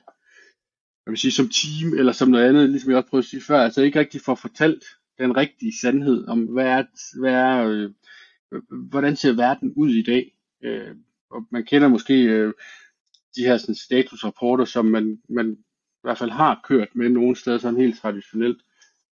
jeg 1.06 1.12
vil 1.12 1.18
sige, 1.18 1.32
som 1.32 1.50
team 1.50 2.00
eller 2.00 2.12
som 2.12 2.30
noget 2.30 2.50
andet, 2.50 2.70
ligesom 2.70 2.90
jeg 2.90 2.98
også 2.98 3.10
prøvede 3.10 3.26
at 3.26 3.30
sige 3.30 3.42
før, 3.42 3.60
altså 3.60 3.82
ikke 3.82 4.00
rigtig 4.00 4.22
får 4.22 4.36
fortalt 4.36 4.84
den 5.20 5.38
rigtige 5.38 5.74
sandhed 5.82 6.28
om, 6.28 6.40
hvad 6.40 6.66
er, 6.66 6.84
hvad 7.20 7.34
er 7.34 7.68
øh, 7.68 7.92
hvordan 8.72 9.16
ser 9.16 9.34
verden 9.34 9.74
ud 9.76 9.90
i 9.90 10.04
dag. 10.04 10.32
Øh, 10.64 10.96
og 11.32 11.46
man 11.52 11.66
kender 11.66 11.88
måske 11.88 12.24
øh, 12.24 12.54
de 13.36 13.42
her 13.44 13.58
sådan, 13.58 13.76
statusrapporter, 13.76 14.66
som 14.66 14.86
man, 14.86 15.22
man 15.30 15.52
i 15.52 16.02
hvert 16.04 16.18
fald 16.18 16.30
har 16.32 16.62
kørt 16.64 16.96
med 16.96 17.10
nogle 17.10 17.36
steder 17.36 17.58
sådan 17.58 17.80
helt 17.80 18.00
traditionelt. 18.00 18.62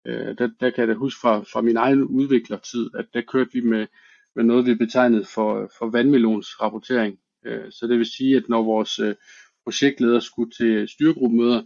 Øh, 0.07 0.37
der, 0.37 0.49
der 0.59 0.69
kan 0.69 0.81
jeg 0.81 0.87
da 0.87 0.93
huske 0.93 1.19
fra, 1.21 1.39
fra 1.39 1.61
min 1.61 1.77
egen 1.77 2.03
udviklertid, 2.03 2.89
at 2.95 3.05
der 3.13 3.21
kørte 3.21 3.53
vi 3.53 3.61
med, 3.61 3.87
med 4.35 4.43
noget, 4.43 4.65
vi 4.65 4.75
betegnede 4.75 5.25
for, 5.25 5.71
for 5.79 5.89
vandmelonsrapportering. 5.89 7.19
Øh, 7.45 7.71
så 7.71 7.87
det 7.87 7.97
vil 7.97 8.05
sige, 8.05 8.37
at 8.37 8.49
når 8.49 8.63
vores 8.63 8.99
øh, 8.99 9.15
projektleder 9.63 10.19
skulle 10.19 10.51
til 10.51 10.87
styregruppemøder, 10.87 11.61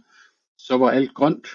så 0.66 0.76
var 0.76 0.90
alt 0.90 1.14
grønt, 1.14 1.48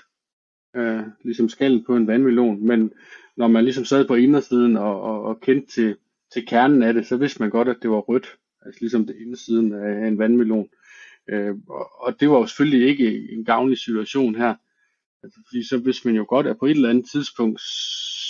øh, 0.76 1.04
ligesom 1.24 1.50
skallen 1.50 1.84
på 1.86 1.96
en 1.96 2.08
vandmelon, 2.08 2.68
men 2.68 2.92
når 3.38 3.48
man 3.48 3.64
ligesom 3.64 3.86
sad 3.86 4.08
på 4.08 4.16
indersiden 4.16 4.78
og, 4.78 5.02
og, 5.02 5.24
og 5.24 5.40
kendte 5.42 5.72
til, 5.72 5.96
til 6.34 6.46
kernen 6.46 6.84
af 6.84 6.94
det, 6.94 7.08
så 7.08 7.18
vidste 7.18 7.42
man 7.42 7.50
godt, 7.50 7.68
at 7.68 7.78
det 7.82 7.90
var 7.90 8.00
rødt, 8.00 8.38
altså 8.66 8.82
ligesom 8.82 9.08
det 9.08 9.16
indersiden 9.16 9.74
af 9.74 10.08
en 10.08 10.18
vandmelon. 10.18 10.70
Øh, 11.30 11.56
og, 11.70 12.02
og 12.02 12.20
det 12.20 12.30
var 12.30 12.38
jo 12.38 12.46
selvfølgelig 12.46 12.90
ikke 12.90 13.32
en 13.32 13.46
gavnlig 13.46 13.78
situation 13.78 14.36
her, 14.36 14.56
altså, 15.24 15.40
fordi 15.48 15.68
så 15.68 15.78
vidste 15.78 16.08
man 16.08 16.16
jo 16.16 16.26
godt, 16.30 16.48
at 16.48 16.58
på 16.60 16.66
et 16.66 16.72
eller 16.72 16.90
andet 16.90 17.10
tidspunkt, 17.12 17.62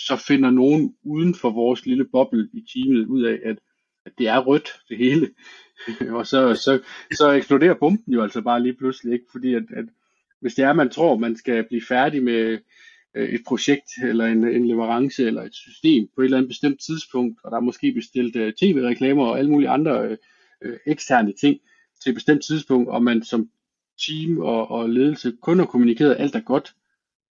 så 0.07 0.23
finder 0.27 0.49
nogen 0.49 0.95
uden 1.03 1.35
for 1.35 1.49
vores 1.49 1.85
lille 1.85 2.05
boble 2.05 2.49
i 2.53 2.65
teamet 2.73 3.05
ud 3.05 3.23
af, 3.23 3.39
at, 3.45 3.59
at 4.05 4.11
det 4.17 4.27
er 4.27 4.39
rødt, 4.39 4.69
det 4.89 4.97
hele. 4.97 5.29
og 6.17 6.27
så, 6.27 6.55
så, 6.55 6.81
så 7.11 7.31
eksploderer 7.31 7.73
pumpen 7.73 8.13
jo 8.13 8.21
altså 8.23 8.41
bare 8.41 8.63
lige 8.63 8.77
pludselig, 8.77 9.13
ikke? 9.13 9.25
fordi 9.31 9.53
at, 9.53 9.63
at 9.69 9.85
hvis 10.41 10.55
det 10.55 10.65
er, 10.65 10.73
man 10.73 10.89
tror, 10.89 11.17
man 11.17 11.35
skal 11.35 11.63
blive 11.63 11.81
færdig 11.81 12.23
med 12.23 12.59
øh, 13.15 13.29
et 13.29 13.41
projekt, 13.47 13.89
eller 14.03 14.25
en, 14.25 14.47
en 14.47 14.67
leverance, 14.67 15.25
eller 15.25 15.43
et 15.43 15.55
system 15.55 16.07
på 16.15 16.21
et 16.21 16.25
eller 16.25 16.37
andet 16.37 16.49
bestemt 16.49 16.79
tidspunkt, 16.79 17.39
og 17.43 17.51
der 17.51 17.57
er 17.57 17.61
måske 17.61 17.93
bestilt 17.93 18.35
uh, 18.35 18.51
tv-reklamer 18.61 19.25
og 19.25 19.39
alle 19.39 19.51
mulige 19.51 19.69
andre 19.69 20.17
uh, 20.65 20.71
eksterne 20.85 21.33
ting 21.33 21.59
til 22.03 22.09
et 22.09 22.15
bestemt 22.15 22.43
tidspunkt, 22.43 22.89
og 22.89 23.03
man 23.03 23.23
som 23.23 23.49
team 24.07 24.37
og, 24.37 24.71
og 24.71 24.89
ledelse 24.89 25.33
kun 25.41 25.59
har 25.59 25.65
kommunikeret, 25.65 26.15
alt 26.19 26.35
er 26.35 26.39
godt, 26.39 26.75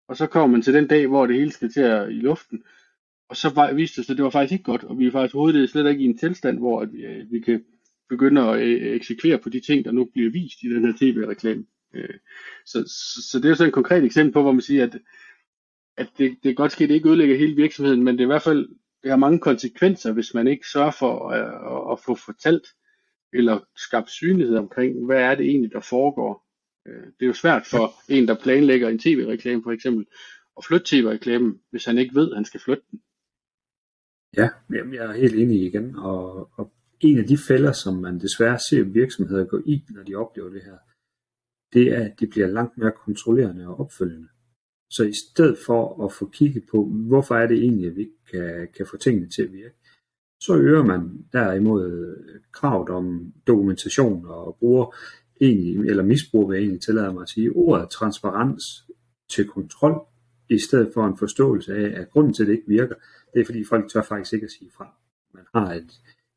og 0.08 0.16
så 0.16 0.26
kommer 0.26 0.52
man 0.56 0.62
til 0.62 0.74
den 0.74 0.86
dag, 0.86 1.06
hvor 1.06 1.26
det 1.26 1.36
hele 1.36 1.52
skal 1.52 1.72
til 1.72 1.80
at 1.80 2.10
i 2.10 2.14
luften, 2.14 2.62
og 3.28 3.36
så 3.36 3.52
var, 3.54 3.72
viste 3.72 3.96
det 3.96 4.06
sig, 4.06 4.12
at 4.12 4.16
det 4.16 4.24
var 4.24 4.30
faktisk 4.30 4.52
ikke 4.52 4.64
godt, 4.64 4.84
og 4.84 4.98
vi 4.98 5.06
er 5.06 5.10
faktisk 5.10 5.34
hovedet 5.34 5.70
slet 5.70 5.90
ikke 5.90 6.02
i 6.02 6.06
en 6.06 6.18
tilstand, 6.18 6.58
hvor 6.58 6.80
at 6.80 6.92
vi, 6.92 7.06
vi 7.30 7.40
kan 7.40 7.64
begynde 8.08 8.40
at 8.40 8.60
eksekvere 8.94 9.38
på 9.38 9.48
de 9.48 9.60
ting, 9.60 9.84
der 9.84 9.92
nu 9.92 10.04
bliver 10.04 10.30
vist 10.30 10.62
i 10.62 10.74
den 10.74 10.84
her 10.84 10.92
tv-reklame. 10.98 11.64
Øh, 11.94 12.14
så, 12.66 12.84
så, 12.86 13.30
så 13.30 13.38
det 13.38 13.44
er 13.44 13.48
jo 13.48 13.54
sådan 13.54 13.68
et 13.68 13.74
konkret 13.74 14.04
eksempel 14.04 14.32
på, 14.32 14.42
hvor 14.42 14.52
man 14.52 14.60
siger, 14.60 14.84
at, 14.84 14.98
at 15.96 16.08
det, 16.18 16.36
det 16.42 16.50
er 16.50 16.54
godt 16.54 16.72
ske, 16.72 16.84
at 16.84 16.88
det 16.88 16.94
ikke 16.94 17.08
ødelægger 17.08 17.36
hele 17.36 17.56
virksomheden, 17.56 18.04
men 18.04 18.14
det 18.14 18.20
er 18.20 18.26
i 18.26 18.34
hvert 18.34 18.42
fald, 18.42 18.68
det 19.02 19.10
har 19.10 19.16
mange 19.16 19.38
konsekvenser, 19.38 20.12
hvis 20.12 20.34
man 20.34 20.48
ikke 20.48 20.68
sørger 20.68 20.90
for 20.90 21.28
at, 21.28 21.40
at, 21.40 21.92
at 21.92 21.98
få 22.06 22.14
fortalt 22.14 22.66
eller 23.32 23.60
skabt 23.76 24.10
synlighed 24.10 24.56
omkring, 24.56 25.06
hvad 25.06 25.22
er 25.22 25.34
det 25.34 25.46
egentlig, 25.46 25.72
der 25.72 25.80
foregår. 25.80 26.46
Øh, 26.86 27.04
det 27.04 27.22
er 27.22 27.26
jo 27.26 27.32
svært 27.32 27.66
for 27.66 27.92
en, 28.08 28.28
der 28.28 28.42
planlægger 28.42 28.88
en 28.88 28.98
tv-reklame 28.98 29.62
for 29.62 29.72
eksempel, 29.72 30.06
at 30.58 30.64
flytte 30.64 30.86
tv-reklamen, 30.86 31.60
hvis 31.70 31.84
han 31.84 31.98
ikke 31.98 32.14
ved, 32.14 32.30
at 32.30 32.36
han 32.36 32.44
skal 32.44 32.60
flytte 32.60 32.82
den. 32.90 33.00
Ja, 34.36 34.48
jamen 34.72 34.94
jeg 34.94 35.04
er 35.06 35.12
helt 35.12 35.34
enig 35.34 35.62
igen, 35.66 35.96
og, 35.96 36.50
og 36.52 36.72
en 37.00 37.18
af 37.18 37.24
de 37.24 37.38
fælder, 37.48 37.72
som 37.72 37.94
man 37.94 38.20
desværre 38.20 38.58
ser 38.58 38.82
virksomheder 38.82 39.44
gå 39.44 39.62
i, 39.66 39.84
når 39.90 40.02
de 40.02 40.14
oplever 40.14 40.50
det 40.50 40.62
her, 40.62 40.76
det 41.72 41.92
er, 41.92 42.04
at 42.04 42.20
de 42.20 42.26
bliver 42.26 42.46
langt 42.46 42.78
mere 42.78 42.92
kontrollerende 43.04 43.66
og 43.66 43.80
opfølgende. 43.80 44.28
Så 44.90 45.04
i 45.04 45.12
stedet 45.12 45.58
for 45.66 46.04
at 46.04 46.12
få 46.12 46.28
kigget 46.28 46.64
på, 46.70 46.84
hvorfor 46.84 47.34
er 47.34 47.46
det 47.46 47.58
egentlig, 47.58 47.86
at 47.86 47.96
vi 47.96 48.00
ikke 48.00 48.24
kan, 48.30 48.68
kan 48.76 48.86
få 48.86 48.96
tingene 48.96 49.28
til 49.28 49.42
at 49.42 49.52
virke, 49.52 49.74
så 50.40 50.56
øger 50.56 50.84
man 50.84 51.26
derimod 51.32 51.90
øh, 51.92 52.40
kravet 52.52 52.88
om 52.88 53.32
dokumentation 53.46 54.26
og 54.26 54.56
bruger 54.58 54.94
egentlig, 55.40 55.90
eller 55.90 56.02
misbruger 56.02 56.46
vil 56.48 56.54
jeg 56.54 56.62
egentlig 56.62 56.82
tillade 56.82 57.12
mig 57.12 57.22
at 57.22 57.28
sige, 57.28 57.52
ordet 57.52 57.90
transparens 57.90 58.64
til 59.30 59.48
kontrol, 59.48 60.06
i 60.50 60.58
stedet 60.58 60.90
for 60.94 61.06
en 61.06 61.18
forståelse 61.18 61.74
af, 61.74 62.00
at 62.00 62.10
grunden 62.10 62.34
til, 62.34 62.42
at 62.42 62.46
det 62.46 62.52
ikke 62.52 62.68
virker, 62.68 62.94
det 63.34 63.40
er 63.40 63.44
fordi 63.44 63.64
folk 63.64 63.92
tør 63.92 64.02
faktisk 64.02 64.32
ikke 64.32 64.44
at 64.44 64.50
sige 64.50 64.70
fra. 64.76 64.94
Man 65.34 65.44
har 65.54 65.74
et, 65.74 65.92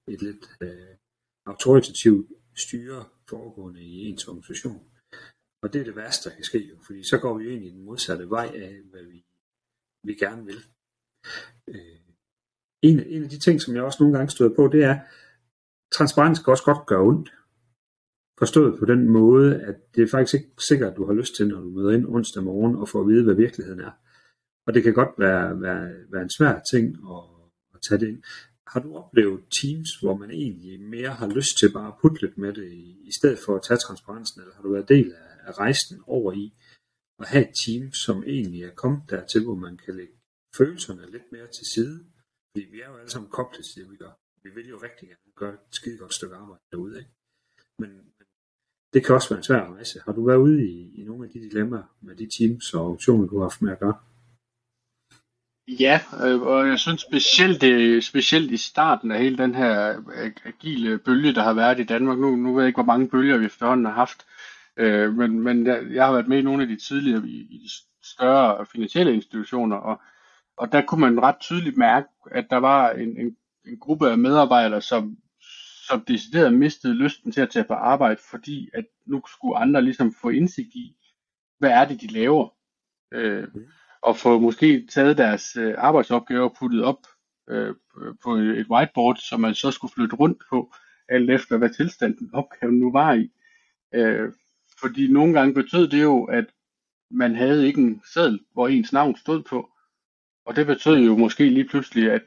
et 0.08 0.22
lidt 0.22 0.46
øh, 0.62 0.96
autoritativt 1.46 2.28
styre 2.56 3.04
foregående 3.30 3.82
i 3.82 4.10
ens 4.10 4.28
organisation. 4.28 4.82
Og 5.63 5.73
det 5.73 5.82
er 5.82 5.86
det 5.86 5.95
værste, 5.95 6.30
der 6.30 6.36
kan 6.36 6.43
ske, 6.43 6.60
jo, 6.69 6.76
fordi 6.86 7.04
så 7.04 7.17
går 7.17 7.38
vi 7.38 7.49
ind 7.54 7.65
i 7.65 7.69
den 7.69 7.86
modsatte 7.86 8.30
vej 8.30 8.52
af, 8.56 8.82
hvad 8.91 9.04
vi, 9.04 9.26
vi 10.04 10.13
gerne 10.13 10.45
vil. 10.45 10.60
Øh, 11.67 11.99
en, 12.82 12.99
en 12.99 13.23
af 13.23 13.30
de 13.30 13.39
ting, 13.39 13.62
som 13.62 13.76
jeg 13.76 13.84
også 13.84 14.04
nogle 14.04 14.17
gange 14.17 14.32
støder 14.32 14.56
på, 14.56 14.67
det 14.67 14.84
er, 14.84 14.99
transparens 15.91 16.39
kan 16.39 16.52
også 16.52 16.63
godt 16.63 16.88
gøre 16.88 17.02
ondt. 17.02 17.30
Forstået 18.39 18.80
på 18.80 18.86
den 18.86 19.10
måde, 19.10 19.62
at 19.62 19.95
det 19.95 20.04
er 20.04 20.08
faktisk 20.08 20.34
ikke 20.34 20.49
sikkert, 20.69 20.91
at 20.91 20.97
du 20.97 21.06
har 21.06 21.13
lyst 21.13 21.36
til, 21.36 21.47
når 21.47 21.62
du 21.62 21.69
møder 21.69 21.91
ind 21.91 22.06
onsdag 22.08 22.43
morgen 22.43 22.76
og 22.76 22.89
får 22.89 23.02
at 23.02 23.08
vide, 23.08 23.23
hvad 23.23 23.36
virkeligheden 23.36 23.80
er. 23.80 23.91
Og 24.67 24.73
det 24.73 24.84
kan 24.84 24.93
godt 24.93 25.13
være, 25.17 25.62
være, 25.62 25.93
være 26.12 26.21
en 26.21 26.36
svær 26.38 26.60
ting 26.71 26.86
at, 26.88 27.23
at 27.73 27.80
tage 27.82 27.99
det 27.99 28.08
ind. 28.08 28.23
Har 28.67 28.80
du 28.80 28.95
oplevet 28.95 29.39
teams, 29.62 29.89
hvor 30.02 30.17
man 30.17 30.32
egentlig 30.32 30.82
mere 30.82 31.10
har 31.10 31.28
lyst 31.28 31.58
til 31.60 31.73
bare 31.73 31.88
at 31.88 31.97
putte 32.02 32.21
lidt 32.21 32.38
med 32.38 32.54
det, 32.54 32.71
i, 32.71 33.02
i 33.10 33.12
stedet 33.12 33.39
for 33.45 33.56
at 33.56 33.62
tage 33.62 33.78
transparensen, 33.78 34.41
eller 34.41 34.56
har 34.56 34.63
du 34.63 34.71
været 34.71 34.89
del 34.89 35.13
af, 35.13 35.33
af 35.47 35.53
rejsen 35.63 36.03
over 36.08 36.32
i 36.43 36.45
at 37.19 37.27
have 37.27 37.45
et 37.49 37.56
team, 37.65 37.84
som 38.06 38.23
egentlig 38.23 38.63
er 38.63 38.75
kommet 38.84 39.03
dertil, 39.10 39.43
hvor 39.43 39.56
man 39.56 39.77
kan 39.77 39.95
lægge 39.95 40.15
følelserne 40.58 41.12
lidt 41.12 41.27
mere 41.32 41.47
til 41.47 41.65
side. 41.75 41.95
Fordi 42.51 42.65
vi 42.73 42.82
er 42.82 42.89
jo 42.91 42.97
alle 42.97 43.12
sammen 43.12 43.32
koblet 43.32 43.65
til 43.65 43.82
det, 43.82 43.91
vi 43.91 43.97
gør. 44.03 44.13
Vi 44.43 44.49
vil 44.56 44.67
jo 44.69 44.77
rigtig 44.77 45.08
gerne 45.08 45.32
gøre 45.36 45.53
et 45.53 45.60
skide 45.71 45.97
godt 45.97 46.13
stykke 46.13 46.36
arbejde 46.36 46.63
derude. 46.71 46.99
Ikke? 46.99 47.12
Men, 47.79 47.89
men 48.17 48.25
det 48.93 49.06
kan 49.06 49.15
også 49.15 49.29
være 49.29 49.38
en 49.38 49.43
svær 49.43 49.73
rejse. 49.73 50.01
Har 50.06 50.13
du 50.13 50.25
været 50.25 50.38
ude 50.38 50.60
i, 50.71 51.01
i 51.01 51.03
nogle 51.03 51.25
af 51.25 51.32
de 51.34 51.39
dilemmaer 51.39 51.95
med 52.01 52.15
de 52.15 52.27
teams 52.38 52.73
og 52.73 52.82
organisationer, 52.82 53.27
du 53.27 53.38
har 53.38 53.45
haft 53.49 53.62
med 53.62 53.71
at 53.71 53.79
gøre? 53.79 53.97
Ja, 55.67 55.99
øh, 56.25 56.41
og 56.41 56.67
jeg 56.67 56.79
synes 56.79 57.01
specielt, 57.01 57.62
det, 57.62 58.03
specielt 58.03 58.51
i 58.51 58.58
starten 58.58 59.12
af 59.12 59.19
hele 59.19 59.38
den 59.38 59.56
her 59.56 59.99
øh, 59.99 60.32
agile 60.45 60.97
bølge, 60.97 61.34
der 61.34 61.43
har 61.43 61.53
været 61.53 61.79
i 61.79 61.84
Danmark. 61.84 62.17
Nu, 62.17 62.36
nu 62.36 62.53
ved 62.53 62.63
jeg 62.63 62.67
ikke, 62.67 62.77
hvor 62.77 62.93
mange 62.93 63.10
bølger 63.10 63.38
vi 63.38 63.45
efterhånden 63.45 63.86
har 63.86 63.93
haft. 63.93 64.25
Øh, 64.77 65.13
men 65.13 65.39
men 65.39 65.67
jeg, 65.67 65.83
jeg 65.91 66.05
har 66.05 66.13
været 66.13 66.27
med 66.27 66.38
i 66.38 66.41
nogle 66.41 66.63
af 66.63 66.67
de 66.67 66.75
tidligere 66.75 67.27
i, 67.27 67.38
i 67.38 67.69
større 68.03 68.65
finansielle 68.65 69.13
institutioner, 69.13 69.77
og, 69.77 70.01
og 70.57 70.71
der 70.71 70.81
kunne 70.81 71.01
man 71.01 71.23
ret 71.23 71.39
tydeligt 71.39 71.77
mærke, 71.77 72.07
at 72.31 72.47
der 72.49 72.57
var 72.57 72.91
en, 72.91 73.19
en, 73.19 73.38
en 73.67 73.79
gruppe 73.79 74.09
af 74.12 74.17
medarbejdere, 74.17 74.81
som, 74.81 75.17
som 75.88 76.01
decideret 76.01 76.53
mistede 76.53 76.93
lysten 76.93 77.31
til 77.31 77.41
at 77.41 77.49
tage 77.49 77.65
på 77.65 77.73
arbejde, 77.73 78.19
fordi 78.31 78.69
at 78.73 78.86
nu 79.05 79.21
skulle 79.27 79.57
andre 79.57 79.81
ligesom 79.81 80.13
få 80.21 80.29
indsigt 80.29 80.75
i, 80.75 80.95
hvad 81.59 81.69
er 81.69 81.86
det, 81.86 82.01
de 82.01 82.07
laver. 82.07 82.49
Øh, 83.13 83.47
og 84.01 84.17
få 84.17 84.39
måske 84.39 84.88
taget 84.88 85.17
deres 85.17 85.55
øh, 85.55 85.75
arbejdsopgaver 85.77 86.49
puttet 86.59 86.83
op 86.83 86.97
øh, 87.49 87.75
på 88.23 88.36
et 88.36 88.67
whiteboard, 88.69 89.15
som 89.15 89.39
man 89.39 89.55
så 89.55 89.71
skulle 89.71 89.93
flytte 89.93 90.15
rundt 90.15 90.43
på, 90.49 90.73
alt 91.09 91.29
efter 91.29 91.57
hvad 91.57 91.69
tilstanden 91.69 92.29
opgaven 92.33 92.79
nu 92.79 92.91
var 92.91 93.13
i. 93.13 93.31
Øh, 93.95 94.31
fordi 94.84 95.08
nogle 95.08 95.34
gange 95.34 95.54
betød 95.54 95.88
det 95.88 96.02
jo, 96.02 96.24
at 96.24 96.46
man 97.12 97.36
havde 97.36 97.67
ikke 97.67 97.82
en 97.82 98.02
seddel, 98.13 98.39
hvor 98.54 98.67
ens 98.67 98.93
navn 98.93 99.15
stod 99.15 99.43
på. 99.43 99.69
Og 100.46 100.56
det 100.56 100.67
betød 100.67 100.98
jo 100.98 101.17
måske 101.17 101.50
lige 101.50 101.67
pludselig, 101.67 102.12
at 102.12 102.22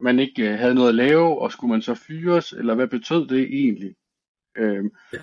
man 0.00 0.18
ikke 0.18 0.52
øh, 0.52 0.58
havde 0.58 0.74
noget 0.74 0.88
at 0.88 0.94
lave, 0.94 1.38
og 1.38 1.52
skulle 1.52 1.70
man 1.70 1.82
så 1.82 1.94
fyres, 1.94 2.52
eller 2.52 2.74
hvad 2.74 2.86
betød 2.86 3.26
det 3.26 3.42
egentlig? 3.42 3.94
Øhm, 4.56 4.90
ja. 5.12 5.18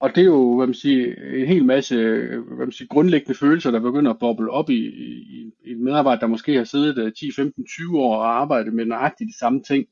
Og 0.00 0.14
det 0.14 0.20
er 0.20 0.24
jo, 0.24 0.56
hvad 0.56 0.66
man 0.66 0.74
siger, 0.74 1.14
en 1.40 1.46
hel 1.46 1.64
masse 1.64 1.96
hvad 2.26 2.66
man 2.66 2.72
siger, 2.72 2.88
grundlæggende 2.88 3.38
følelser, 3.38 3.70
der 3.70 3.80
begynder 3.80 4.10
at 4.10 4.18
boble 4.18 4.50
op 4.50 4.70
i, 4.70 4.86
i, 4.86 5.52
i 5.64 5.70
en 5.70 5.84
medarbejder, 5.84 6.20
der 6.20 6.26
måske 6.26 6.54
har 6.54 6.64
siddet 6.64 7.16
10, 7.16 7.32
15, 7.36 7.66
20 7.66 7.98
år 7.98 8.16
og 8.16 8.40
arbejdet 8.40 8.72
med 8.72 8.84
nøjagtigt 8.84 9.28
de 9.28 9.38
samme 9.38 9.62
ting. 9.62 9.86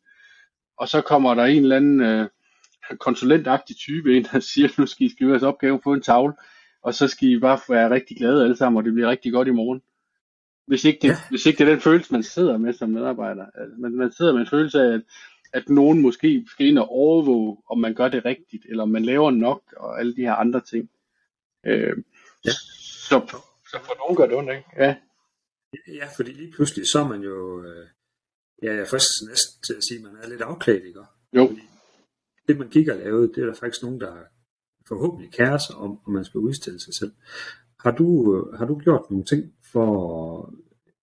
Og 0.78 0.88
så 0.88 1.00
kommer 1.00 1.34
der 1.34 1.44
en 1.44 1.62
eller 1.62 1.76
anden 1.76 2.00
øh, 2.00 2.28
konsulentagtig 2.98 3.76
type 3.76 4.16
ind 4.16 4.26
og 4.32 4.42
siger, 4.42 4.68
nu 4.78 4.86
skal 4.86 5.06
I 5.06 5.10
skrive 5.10 5.30
jeres 5.30 5.42
opgave 5.42 5.80
på 5.80 5.92
en 5.92 6.02
tavle, 6.02 6.34
og 6.82 6.94
så 6.94 7.08
skal 7.08 7.28
I 7.28 7.38
bare 7.38 7.60
være 7.68 7.90
rigtig 7.90 8.16
glade 8.16 8.42
alle 8.42 8.56
sammen, 8.56 8.76
og 8.78 8.84
det 8.84 8.92
bliver 8.92 9.10
rigtig 9.10 9.32
godt 9.32 9.48
i 9.48 9.50
morgen. 9.50 9.82
Hvis 10.66 10.84
ikke 10.84 10.98
det, 11.02 11.08
ja. 11.08 11.16
hvis 11.30 11.46
ikke 11.46 11.58
det 11.58 11.68
er 11.68 11.72
den 11.72 11.80
følelse, 11.80 12.12
man 12.12 12.22
sidder 12.22 12.58
med 12.58 12.72
som 12.72 12.90
medarbejder. 12.90 13.46
Altså, 13.54 13.76
man, 13.78 13.92
man 13.92 14.12
sidder 14.12 14.32
med 14.32 14.40
en 14.40 14.46
følelse 14.46 14.80
af, 14.80 14.92
at, 14.92 15.02
at 15.52 15.68
nogen 15.68 16.02
måske 16.02 16.44
skal 16.48 16.66
ind 16.66 16.78
og 16.78 16.88
overvåge, 16.88 17.56
om 17.70 17.78
man 17.78 17.94
gør 17.94 18.08
det 18.08 18.24
rigtigt, 18.24 18.66
eller 18.68 18.82
om 18.82 18.88
man 18.88 19.04
laver 19.04 19.30
nok, 19.30 19.62
og 19.76 20.00
alle 20.00 20.16
de 20.16 20.22
her 20.22 20.34
andre 20.34 20.60
ting. 20.60 20.90
Øh, 21.66 21.96
ja. 22.44 22.50
så, 23.08 23.40
så 23.70 23.78
for 23.84 23.96
nogen 23.98 24.16
gør 24.16 24.26
det 24.26 24.36
ondt, 24.36 24.50
ikke? 24.50 24.64
Ja. 24.78 24.96
Ja, 25.88 26.06
fordi 26.16 26.32
lige 26.32 26.52
pludselig 26.52 26.86
så 26.92 26.98
er 26.98 27.08
man 27.08 27.20
jo, 27.20 27.64
øh, 27.64 27.86
ja, 28.62 28.72
jeg 28.72 28.80
er 28.80 28.90
først 28.90 29.08
næsten 29.28 29.62
til 29.66 29.74
at 29.74 29.84
sige, 29.88 29.98
at 29.98 30.02
man 30.02 30.22
er 30.22 30.28
lidt 30.28 30.42
afklædt, 30.42 30.84
ikke? 30.84 31.00
Jo. 31.32 31.46
Fordi 31.46 31.62
det 32.48 32.58
man 32.58 32.68
gik 32.68 32.88
og 32.88 32.96
lavede, 32.96 33.28
det 33.28 33.38
er 33.38 33.46
der 33.46 33.54
faktisk 33.54 33.82
nogen, 33.82 34.00
der 34.00 34.14
forhåbentlig 34.88 35.32
kærer 35.32 35.58
sig 35.58 35.76
om, 35.76 35.98
om 36.06 36.12
man 36.12 36.24
skal 36.24 36.38
udstille 36.38 36.80
sig 36.80 36.94
selv. 36.94 37.12
Har 37.80 37.90
du, 37.90 38.36
øh, 38.36 38.58
har 38.58 38.66
du 38.66 38.78
gjort 38.78 39.10
nogle 39.10 39.24
ting 39.24 39.52
for 39.72 39.88
at 40.38 40.54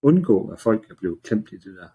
undgå, 0.01 0.47
at 0.47 0.59
folk 0.59 0.89
er 0.89 0.95
blevet 0.95 1.23
klemt 1.23 1.51
i 1.51 1.55
det 1.55 1.75
der? 1.75 1.87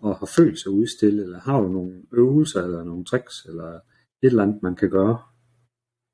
Og 0.00 0.16
har 0.16 0.26
følt 0.36 0.58
sig 0.58 0.72
udstillet, 0.72 1.24
eller 1.24 1.40
har 1.40 1.60
du 1.60 1.68
nogle 1.68 2.02
øvelser, 2.12 2.62
eller 2.62 2.84
nogle 2.84 3.04
tricks, 3.04 3.44
eller 3.44 3.68
et 3.74 3.80
eller 4.22 4.42
andet, 4.42 4.62
man 4.62 4.76
kan 4.76 4.90
gøre? 4.90 5.18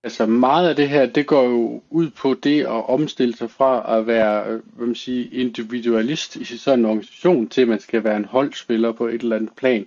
Altså 0.04 0.26
meget 0.26 0.68
af 0.68 0.76
det 0.76 0.88
her, 0.88 1.06
det 1.06 1.26
går 1.26 1.42
jo 1.42 1.82
ud 1.90 2.10
på 2.10 2.34
det 2.34 2.60
at 2.60 2.88
omstille 2.88 3.36
sig 3.36 3.50
fra 3.50 3.98
at 3.98 4.06
være 4.06 4.50
øh, 4.50 4.60
hvad 4.76 4.86
man 4.86 4.94
siger, 4.94 5.28
individualist 5.32 6.36
i 6.36 6.44
sådan 6.44 6.78
en 6.78 6.84
organisation, 6.84 7.48
til 7.48 7.62
at 7.62 7.68
man 7.68 7.80
skal 7.80 8.04
være 8.04 8.16
en 8.16 8.24
holdspiller 8.24 8.92
på 8.92 9.06
et 9.06 9.22
eller 9.22 9.36
andet 9.36 9.52
plan. 9.56 9.86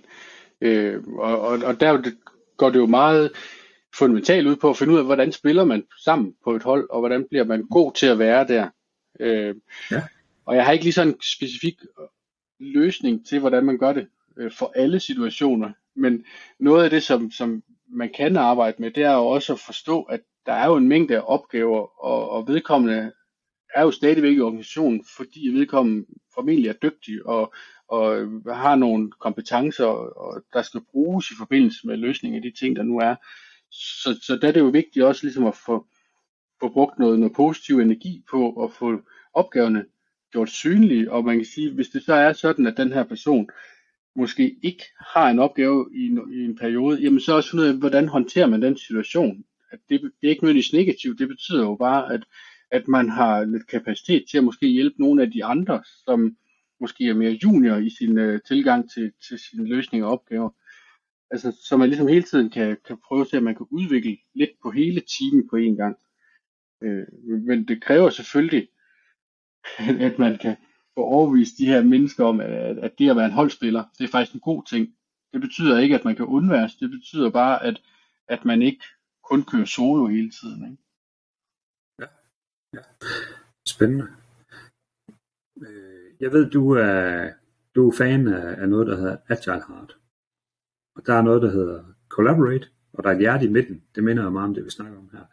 Øh, 0.60 1.02
og, 1.08 1.40
og, 1.40 1.58
og 1.64 1.80
der 1.80 2.12
går 2.56 2.70
det 2.70 2.78
jo 2.78 2.86
meget 2.86 3.32
fundamentalt 3.94 4.46
ud 4.46 4.56
på 4.56 4.70
at 4.70 4.76
finde 4.76 4.92
ud 4.92 4.98
af, 4.98 5.04
hvordan 5.04 5.32
spiller 5.32 5.64
man 5.64 5.84
sammen 6.04 6.34
på 6.44 6.56
et 6.56 6.62
hold, 6.62 6.90
og 6.90 7.00
hvordan 7.00 7.26
bliver 7.28 7.44
man 7.44 7.66
god 7.70 7.92
til 7.92 8.06
at 8.06 8.18
være 8.18 8.46
der. 8.48 8.68
Øh, 9.20 9.54
ja. 9.90 10.02
Og 10.46 10.56
jeg 10.56 10.64
har 10.64 10.72
ikke 10.72 10.84
lige 10.84 10.92
sådan 10.92 11.12
en 11.12 11.20
specifik 11.22 11.74
løsning 12.60 13.26
til, 13.26 13.40
hvordan 13.40 13.64
man 13.64 13.78
gør 13.78 13.92
det 13.92 14.08
øh, 14.36 14.52
for 14.52 14.72
alle 14.76 15.00
situationer. 15.00 15.72
Men 15.94 16.24
noget 16.58 16.84
af 16.84 16.90
det, 16.90 17.02
som, 17.02 17.30
som 17.30 17.62
man 17.88 18.10
kan 18.16 18.36
arbejde 18.36 18.76
med, 18.78 18.90
det 18.90 19.02
er 19.02 19.14
jo 19.14 19.26
også 19.26 19.52
at 19.52 19.58
forstå, 19.58 20.02
at 20.02 20.20
der 20.46 20.52
er 20.52 20.66
jo 20.66 20.76
en 20.76 20.88
mængde 20.88 21.16
af 21.16 21.22
opgaver, 21.24 22.04
og, 22.04 22.30
og 22.30 22.48
vedkommende 22.48 23.12
er 23.74 23.82
jo 23.82 23.90
stadigvæk 23.90 24.36
i 24.36 24.40
organisationen, 24.40 25.04
fordi 25.16 25.48
vedkommende 25.48 26.06
formentlig 26.34 26.68
er 26.68 26.72
dygtig 26.72 27.26
og, 27.26 27.54
og 27.92 28.56
har 28.56 28.74
nogle 28.74 29.10
kompetencer, 29.10 29.84
og 29.84 30.42
der 30.52 30.62
skal 30.62 30.80
bruges 30.92 31.30
i 31.30 31.34
forbindelse 31.38 31.86
med 31.86 31.96
løsningen 31.96 32.36
af 32.44 32.50
de 32.50 32.58
ting, 32.58 32.76
der 32.76 32.82
nu 32.82 32.98
er. 32.98 33.14
Så, 33.70 34.18
så 34.22 34.38
der 34.42 34.48
er 34.48 34.52
det 34.52 34.60
jo 34.60 34.66
vigtigt 34.66 35.04
også 35.04 35.24
ligesom 35.26 35.46
at 35.46 35.54
få, 35.54 35.86
få 36.60 36.68
brugt 36.68 36.98
noget, 36.98 37.18
noget 37.18 37.34
positiv 37.36 37.78
energi 37.78 38.24
på 38.30 38.64
at 38.64 38.72
få 38.72 39.00
opgaverne 39.34 39.84
gjort 40.32 40.50
synlige, 40.50 41.12
og 41.12 41.24
man 41.24 41.36
kan 41.36 41.44
sige, 41.44 41.74
hvis 41.74 41.88
det 41.88 42.02
så 42.02 42.14
er 42.14 42.32
sådan, 42.32 42.66
at 42.66 42.76
den 42.76 42.92
her 42.92 43.04
person 43.04 43.48
måske 44.16 44.56
ikke 44.62 44.84
har 45.14 45.30
en 45.30 45.38
opgave 45.38 45.88
i 45.94 46.06
en, 46.06 46.32
i 46.32 46.44
en 46.44 46.56
periode, 46.56 47.00
jamen 47.00 47.20
så 47.20 47.36
også 47.36 47.50
finde 47.50 47.64
ud 47.64 47.68
af, 47.68 47.74
hvordan 47.74 48.08
håndterer 48.08 48.46
man 48.46 48.62
den 48.62 48.76
situation. 48.76 49.44
At 49.72 49.78
det, 49.88 50.00
det 50.02 50.26
er 50.26 50.30
ikke 50.30 50.44
nødvendigvis 50.44 50.72
negativt, 50.72 51.18
det 51.18 51.28
betyder 51.28 51.62
jo 51.62 51.76
bare, 51.76 52.12
at, 52.14 52.24
at 52.70 52.88
man 52.88 53.08
har 53.08 53.44
lidt 53.44 53.66
kapacitet 53.66 54.24
til 54.30 54.38
at 54.38 54.44
måske 54.44 54.66
hjælpe 54.66 54.96
nogle 54.98 55.22
af 55.22 55.30
de 55.30 55.44
andre, 55.44 55.82
som 56.04 56.36
måske 56.82 57.08
er 57.08 57.14
mere 57.14 57.38
junior 57.44 57.76
i 57.76 57.90
sin 57.90 58.18
øh, 58.18 58.40
tilgang 58.48 58.90
til, 58.90 59.12
til 59.28 59.38
sin 59.38 59.66
løsning 59.66 60.04
af 60.04 60.12
opgaver. 60.12 60.50
Altså, 61.30 61.52
så 61.68 61.76
man 61.76 61.88
ligesom 61.88 62.08
hele 62.08 62.22
tiden 62.22 62.50
kan, 62.50 62.76
kan 62.86 62.98
prøve 63.06 63.24
til, 63.24 63.36
at 63.36 63.42
man 63.42 63.54
kan 63.54 63.66
udvikle 63.70 64.16
lidt 64.34 64.50
på 64.62 64.70
hele 64.70 65.00
teamet 65.00 65.46
på 65.50 65.56
én 65.56 65.76
gang. 65.76 65.96
Øh, 66.82 67.06
men 67.48 67.68
det 67.68 67.82
kræver 67.82 68.10
selvfølgelig, 68.10 68.68
at 70.08 70.18
man 70.18 70.38
kan 70.38 70.56
få 70.94 71.00
overbevist 71.00 71.58
de 71.58 71.66
her 71.66 71.82
mennesker 71.82 72.24
om, 72.24 72.40
at, 72.40 72.78
at 72.78 72.98
det 72.98 73.10
at 73.10 73.16
være 73.16 73.26
en 73.26 73.40
holdspiller, 73.40 73.84
det 73.98 74.04
er 74.04 74.08
faktisk 74.08 74.34
en 74.34 74.40
god 74.40 74.62
ting. 74.64 74.94
Det 75.32 75.40
betyder 75.40 75.78
ikke, 75.78 75.94
at 75.94 76.04
man 76.04 76.16
kan 76.16 76.26
undværes. 76.26 76.74
Det 76.74 76.90
betyder 76.90 77.30
bare, 77.30 77.64
at, 77.64 77.82
at 78.28 78.44
man 78.44 78.62
ikke 78.62 78.84
kun 79.30 79.44
kører 79.44 79.64
solo 79.64 80.06
hele 80.06 80.30
tiden. 80.30 80.64
Ikke? 80.70 80.82
Ja. 82.00 82.06
ja. 82.74 82.82
Spændende. 83.68 84.21
Jeg 86.22 86.32
ved, 86.32 86.50
du 86.50 86.70
er, 86.70 87.30
du 87.74 87.88
er 87.88 87.96
fan 87.98 88.28
af, 88.28 88.62
af 88.62 88.68
noget, 88.68 88.86
der 88.86 88.96
hedder 88.96 89.16
Agile 89.28 89.64
Heart. 89.68 89.96
Og 90.96 91.06
der 91.06 91.14
er 91.14 91.22
noget, 91.22 91.42
der 91.42 91.50
hedder 91.50 91.84
Collaborate, 92.08 92.68
og 92.92 93.04
der 93.04 93.10
er 93.10 93.14
et 93.14 93.20
hjerte 93.20 93.46
i 93.46 93.48
midten. 93.56 93.82
Det 93.94 94.04
minder 94.04 94.30
meget 94.30 94.48
om 94.48 94.54
det, 94.54 94.64
vi 94.64 94.70
snakker 94.70 94.98
om 94.98 95.08
her. 95.12 95.24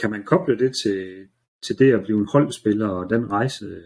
Kan 0.00 0.10
man 0.10 0.24
koble 0.24 0.58
det 0.58 0.72
til, 0.82 1.28
til 1.64 1.78
det 1.78 1.92
at 1.92 2.02
blive 2.02 2.18
en 2.18 2.28
holdspiller 2.32 2.88
og 2.88 3.10
den 3.10 3.30
rejse, 3.30 3.82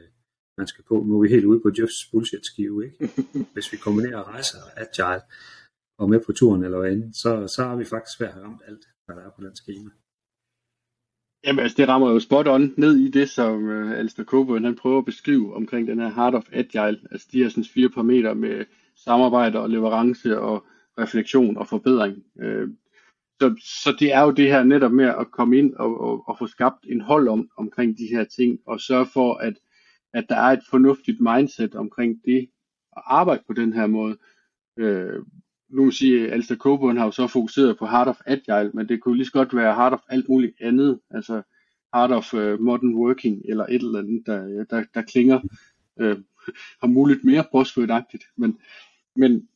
man 0.59 0.67
skal 0.67 0.85
på? 0.85 0.95
Nu 1.07 1.17
er 1.17 1.23
vi 1.23 1.29
helt 1.29 1.45
ude 1.45 1.61
på 1.61 1.71
Jeffs 1.79 2.11
bullshit-skive, 2.11 2.85
ikke? 2.85 3.11
Hvis 3.55 3.73
vi 3.73 3.77
kombinerer 3.77 4.29
rejser 4.33 4.59
og 4.67 4.81
agile 4.81 5.23
og 5.99 6.11
med 6.11 6.21
på 6.27 6.33
turen 6.33 6.65
eller 6.65 6.79
hvad 6.79 6.93
end, 6.93 7.15
så, 7.15 7.31
så 7.57 7.65
har 7.65 7.77
vi 7.77 7.85
faktisk 7.85 8.17
svært 8.17 8.37
at 8.37 8.43
ramt 8.43 8.63
alt, 8.69 8.85
hvad 9.05 9.17
der 9.17 9.23
er 9.23 9.31
på 9.31 9.43
den 9.43 9.57
schema. 9.57 9.91
Jamen 11.45 11.63
altså, 11.63 11.77
det 11.77 11.89
rammer 11.89 12.11
jo 12.11 12.21
spot 12.21 12.49
on 12.49 12.75
ned 12.77 12.97
i 12.97 13.11
det, 13.11 13.29
som 13.29 13.69
øh, 13.69 13.99
Alistair 13.99 14.25
Coburn 14.25 14.65
han 14.65 14.77
prøver 14.77 14.99
at 14.99 15.05
beskrive 15.05 15.55
omkring 15.55 15.89
den 15.89 15.99
her 15.99 16.11
Heart 16.11 16.35
of 16.35 16.49
Agile. 16.53 17.01
Altså 17.11 17.29
de 17.33 17.43
her 17.43 17.49
sådan 17.49 17.65
fire 17.65 17.89
parametre 17.89 18.35
med 18.35 18.65
samarbejde 18.97 19.61
og 19.61 19.71
leverance 19.71 20.41
og 20.41 20.67
refleksion 20.99 21.57
og 21.57 21.69
forbedring. 21.69 22.25
Øh, 22.41 22.69
så, 23.41 23.55
så 23.83 23.97
det 23.99 24.13
er 24.15 24.21
jo 24.21 24.31
det 24.31 24.47
her 24.47 24.65
netop 24.65 24.93
med 24.93 25.05
at 25.05 25.31
komme 25.31 25.59
ind 25.59 25.75
og, 25.75 26.01
og, 26.01 26.29
og 26.29 26.39
få 26.39 26.47
skabt 26.47 26.87
en 26.89 27.01
hold 27.01 27.29
om, 27.29 27.51
omkring 27.57 27.99
de 27.99 28.07
her 28.07 28.25
ting, 28.25 28.59
og 28.67 28.81
sørge 28.81 29.07
for, 29.07 29.35
at, 29.35 29.55
at 30.15 30.27
der 30.29 30.37
er 30.37 30.53
et 30.53 30.63
fornuftigt 30.71 31.21
mindset 31.21 31.75
omkring 31.75 32.21
det, 32.25 32.49
at 32.97 33.03
arbejde 33.07 33.43
på 33.47 33.53
den 33.53 33.73
her 33.73 33.87
måde. 33.87 34.17
Øh, 34.79 35.23
nu 35.73 35.85
vil 35.85 35.93
sige, 35.93 36.27
at 36.27 36.33
Alistair 36.33 36.57
Coburn 36.57 36.97
har 36.97 37.05
jo 37.05 37.11
så 37.11 37.27
fokuseret 37.27 37.79
på 37.79 37.87
Heart 37.87 38.09
of 38.09 38.21
Agile, 38.27 38.71
men 38.75 38.89
det 38.89 39.01
kunne 39.01 39.17
lige 39.17 39.27
så 39.27 39.33
godt 39.33 39.57
være 39.57 39.75
Heart 39.75 39.93
of 39.93 40.01
alt 40.09 40.29
muligt 40.29 40.55
andet, 40.61 41.01
altså 41.11 41.43
Heart 41.95 42.11
of 42.13 42.35
uh, 42.35 42.61
Modern 42.61 42.95
Working, 42.95 43.43
eller 43.49 43.67
et 43.67 43.75
eller 43.75 43.99
andet, 43.99 44.23
der, 44.27 44.45
øh, 44.45 44.67
der, 44.71 44.85
der 44.95 45.03
klinger, 45.03 45.41
øh, 46.01 46.17
har 46.81 46.87
muligt 46.87 47.25
mere 47.25 47.45
buzzword 47.53 48.05
men, 48.37 48.59
men 49.17 49.49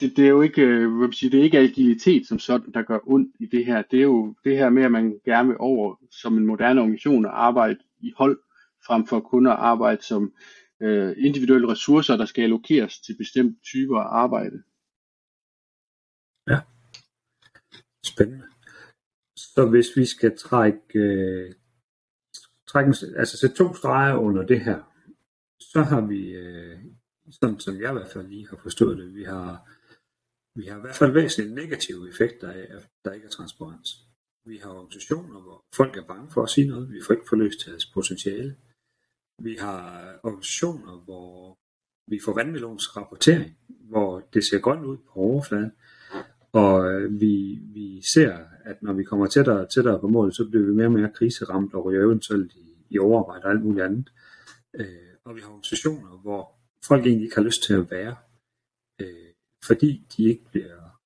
det, 0.00 0.16
det 0.16 0.24
er 0.24 0.28
jo 0.28 0.42
ikke, 0.42 0.62
øh, 0.62 0.96
hvad 0.96 1.12
siger, 1.12 1.30
det 1.30 1.40
er 1.40 1.44
ikke 1.44 1.58
agilitet 1.58 2.26
som 2.26 2.38
sådan, 2.38 2.72
der 2.72 2.82
gør 2.82 2.98
ondt 3.06 3.36
i 3.40 3.46
det 3.46 3.66
her. 3.66 3.82
Det 3.90 3.98
er 3.98 4.02
jo 4.02 4.34
det 4.44 4.56
her 4.56 4.70
med, 4.70 4.82
at 4.82 4.92
man 4.92 5.20
gerne 5.24 5.48
vil 5.48 5.56
over 5.60 5.96
som 6.10 6.38
en 6.38 6.46
moderne 6.46 6.80
organisation 6.80 7.26
at 7.26 7.30
arbejde 7.34 7.78
i 8.00 8.12
hold, 8.16 8.38
frem 8.86 9.06
for 9.06 9.20
kun 9.20 9.46
at 9.46 9.52
arbejde 9.52 10.02
som 10.02 10.32
øh, 10.80 11.14
individuelle 11.18 11.68
ressourcer, 11.68 12.16
der 12.16 12.24
skal 12.24 12.42
allokeres 12.42 13.00
til 13.00 13.16
bestemte 13.18 13.60
typer 13.62 13.98
af 13.98 14.22
arbejde. 14.22 14.62
Ja, 16.50 16.60
spændende. 18.06 18.46
Så 19.36 19.66
hvis 19.70 19.96
vi 19.96 20.06
skal 20.06 20.38
trække, 20.38 20.98
øh, 20.98 21.54
trække 22.68 22.94
altså 23.16 23.36
sætte 23.36 23.56
to 23.56 23.74
streger 23.74 24.16
under 24.16 24.46
det 24.46 24.60
her, 24.60 24.80
så 25.60 25.82
har 25.82 26.00
vi, 26.06 26.30
øh, 26.30 26.78
sådan 27.30 27.60
som 27.60 27.80
jeg 27.80 27.90
i 27.90 27.92
hvert 27.92 28.10
fald 28.10 28.26
lige 28.26 28.48
har 28.48 28.56
forstået 28.56 28.98
det, 28.98 29.14
vi 29.14 29.24
har 29.24 29.68
vi 30.54 30.66
har 30.66 30.78
i 30.78 30.80
hvert 30.80 30.94
fald 30.94 31.12
væsentligt 31.12 31.54
negative 31.54 32.08
effekter 32.08 32.52
af, 32.52 32.66
at 32.76 32.88
der 33.04 33.12
ikke 33.12 33.26
er 33.26 33.30
transparens. 33.30 33.88
Vi 34.44 34.56
har 34.56 34.70
organisationer, 34.70 35.40
hvor 35.40 35.64
folk 35.74 35.96
er 35.96 36.06
bange 36.06 36.30
for 36.30 36.42
at 36.42 36.50
sige 36.50 36.68
noget. 36.68 36.92
Vi 36.92 37.00
får 37.06 37.14
ikke 37.14 37.28
forløst 37.28 37.66
deres 37.66 37.86
potentiale. 37.86 38.56
Vi 39.42 39.54
har 39.54 39.80
organisationer, 40.22 41.04
hvor 41.04 41.58
vi 42.10 42.20
får 42.24 42.34
vandmelons 42.34 42.96
rapportering, 42.96 43.58
hvor 43.68 44.20
det 44.20 44.44
ser 44.44 44.58
godt 44.58 44.84
ud 44.84 44.96
på 44.96 45.12
overfladen. 45.14 45.72
Og 46.52 46.92
øh, 46.92 47.20
vi, 47.20 47.58
vi 47.62 48.02
ser, 48.14 48.38
at 48.64 48.82
når 48.82 48.92
vi 48.92 49.04
kommer 49.04 49.26
tættere 49.26 49.60
og 49.60 49.70
tættere 49.74 50.00
på 50.00 50.08
målet, 50.08 50.36
så 50.36 50.48
bliver 50.50 50.66
vi 50.66 50.72
mere 50.72 50.86
og 50.86 50.92
mere 50.92 51.10
kriseramt 51.14 51.74
og 51.74 51.84
ryger 51.84 52.02
eventuelt 52.02 52.52
i, 52.52 52.86
i 52.90 52.98
overarbejde 52.98 53.44
og 53.44 53.50
alt 53.50 53.64
muligt 53.64 53.84
andet. 53.84 54.12
Øh, 54.74 54.86
og 55.24 55.36
vi 55.36 55.40
har 55.40 55.48
organisationer, 55.48 56.20
hvor 56.22 56.54
folk 56.84 57.06
egentlig 57.06 57.24
ikke 57.24 57.36
har 57.36 57.42
lyst 57.42 57.62
til 57.66 57.74
at 57.74 57.90
være 57.90 58.16
øh, 59.00 59.30
fordi 59.64 60.06
de 60.16 60.24
ikke 60.24 60.44
bliver, 60.50 61.00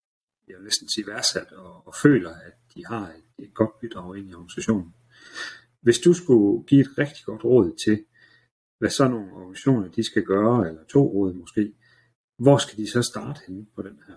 jeg 0.49 0.57
vil 0.57 0.65
næsten 0.65 0.89
sige, 0.89 1.07
værdsat 1.07 1.53
og, 1.53 1.87
og 1.87 1.95
føler, 2.03 2.31
at 2.31 2.55
de 2.75 2.87
har 2.87 3.09
et, 3.09 3.45
et 3.45 3.55
godt 3.55 3.81
bidrag 3.81 4.17
ind 4.19 4.31
i 4.31 4.35
organisationen. 4.35 4.95
Hvis 5.81 5.99
du 5.99 6.13
skulle 6.13 6.65
give 6.67 6.81
et 6.81 6.99
rigtig 6.99 7.25
godt 7.25 7.45
råd 7.45 7.77
til, 7.85 8.05
hvad 8.79 8.91
sådan 8.91 9.11
nogle 9.11 9.33
organisationer 9.33 9.89
de 9.89 10.05
skal 10.05 10.25
gøre, 10.25 10.69
eller 10.69 10.85
to 10.85 11.03
råd 11.15 11.35
måske, 11.35 11.75
hvor 12.39 12.59
skal 12.59 12.79
de 12.79 12.91
så 12.91 13.03
starte 13.03 13.41
henne 13.47 13.67
på 13.75 13.83
den 13.83 13.99
her? 14.07 14.17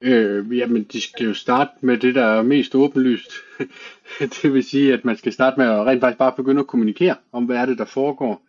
Øh, 0.00 0.58
jamen, 0.58 0.84
de 0.84 1.00
skal 1.00 1.26
jo 1.26 1.34
starte 1.34 1.86
med 1.86 1.98
det, 1.98 2.14
der 2.14 2.24
er 2.24 2.42
mest 2.42 2.74
åbenlyst. 2.74 3.30
det 4.42 4.52
vil 4.52 4.64
sige, 4.64 4.92
at 4.92 5.04
man 5.04 5.16
skal 5.16 5.32
starte 5.32 5.60
med 5.60 5.66
at 5.66 5.86
rent 5.86 6.00
faktisk 6.00 6.18
bare 6.18 6.36
begynde 6.36 6.60
at 6.60 6.66
kommunikere 6.66 7.16
om, 7.32 7.44
hvad 7.44 7.56
er 7.56 7.66
det, 7.66 7.78
der 7.78 7.84
foregår. 7.84 8.46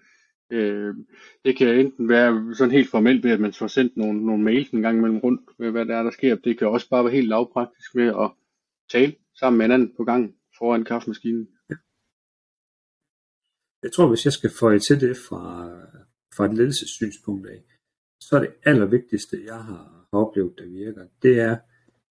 Øh, 0.52 0.96
det 1.46 1.58
kan 1.58 1.80
enten 1.80 2.10
være 2.10 2.56
sådan 2.56 2.72
helt 2.72 2.90
formelt 2.90 3.24
ved, 3.24 3.32
at 3.32 3.40
man 3.40 3.54
får 3.54 3.68
sendt 3.68 3.98
nogle, 3.98 4.26
nogle 4.26 4.44
mails 4.44 4.70
en 4.70 4.82
gang 4.82 4.98
imellem 4.98 5.20
rundt 5.20 5.42
med, 5.60 5.72
hvad 5.72 5.86
der 5.86 5.96
er, 5.96 6.04
der 6.04 6.12
sker. 6.12 6.36
Det 6.36 6.58
kan 6.58 6.68
også 6.68 6.90
bare 6.90 7.04
være 7.04 7.14
helt 7.14 7.28
lavpraktisk 7.28 7.96
med 7.96 8.08
at 8.08 8.32
tale 8.92 9.16
sammen 9.40 9.58
med 9.58 9.66
hinanden 9.66 9.94
på 9.98 10.04
gang 10.04 10.36
foran 10.58 10.84
kaffemaskinen. 10.84 11.48
Ja. 11.70 11.76
Jeg 13.84 13.92
tror, 13.92 14.08
hvis 14.08 14.26
jeg 14.26 14.34
skal 14.34 14.52
få 14.60 14.78
til 14.80 15.02
det 15.02 15.18
fra, 15.18 15.70
fra 16.38 16.46
et 16.46 16.54
ledelsessynspunkt 16.54 17.48
af, 17.48 17.64
så 18.22 18.36
er 18.36 18.40
det 18.40 18.54
allervigtigste, 18.64 19.38
jeg 19.46 19.64
har 19.64 19.97
oplevet, 20.18 20.54
der 20.58 20.66
virker, 20.66 21.06
det 21.22 21.40
er 21.40 21.58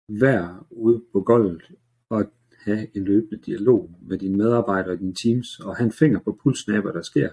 vær 0.09 0.65
ude 0.69 1.01
på 1.13 1.21
gulvet 1.21 1.63
og 2.09 2.31
have 2.65 2.97
en 2.97 3.03
løbende 3.03 3.37
dialog 3.45 3.91
med 4.01 4.17
dine 4.17 4.37
medarbejdere 4.37 4.93
og 4.93 4.99
dine 4.99 5.13
teams, 5.13 5.59
og 5.59 5.75
have 5.75 5.85
en 5.85 5.91
finger 5.91 6.19
på 6.19 6.39
pulsen 6.43 6.73
af, 6.73 6.81
hvad 6.81 6.93
der 6.93 7.01
sker 7.01 7.29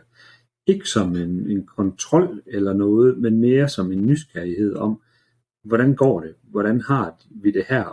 ikke 0.67 0.89
som 0.89 1.17
en, 1.17 1.51
en 1.51 1.67
kontrol 1.67 2.43
eller 2.47 2.73
noget, 2.73 3.19
men 3.19 3.41
mere 3.41 3.69
som 3.69 3.93
en 3.93 4.07
nysgerrighed 4.07 4.75
om, 4.75 5.01
hvordan 5.65 5.95
går 5.95 6.21
det? 6.21 6.35
Hvordan 6.43 6.81
har 6.81 7.23
vi 7.31 7.51
det 7.51 7.65
her? 7.69 7.85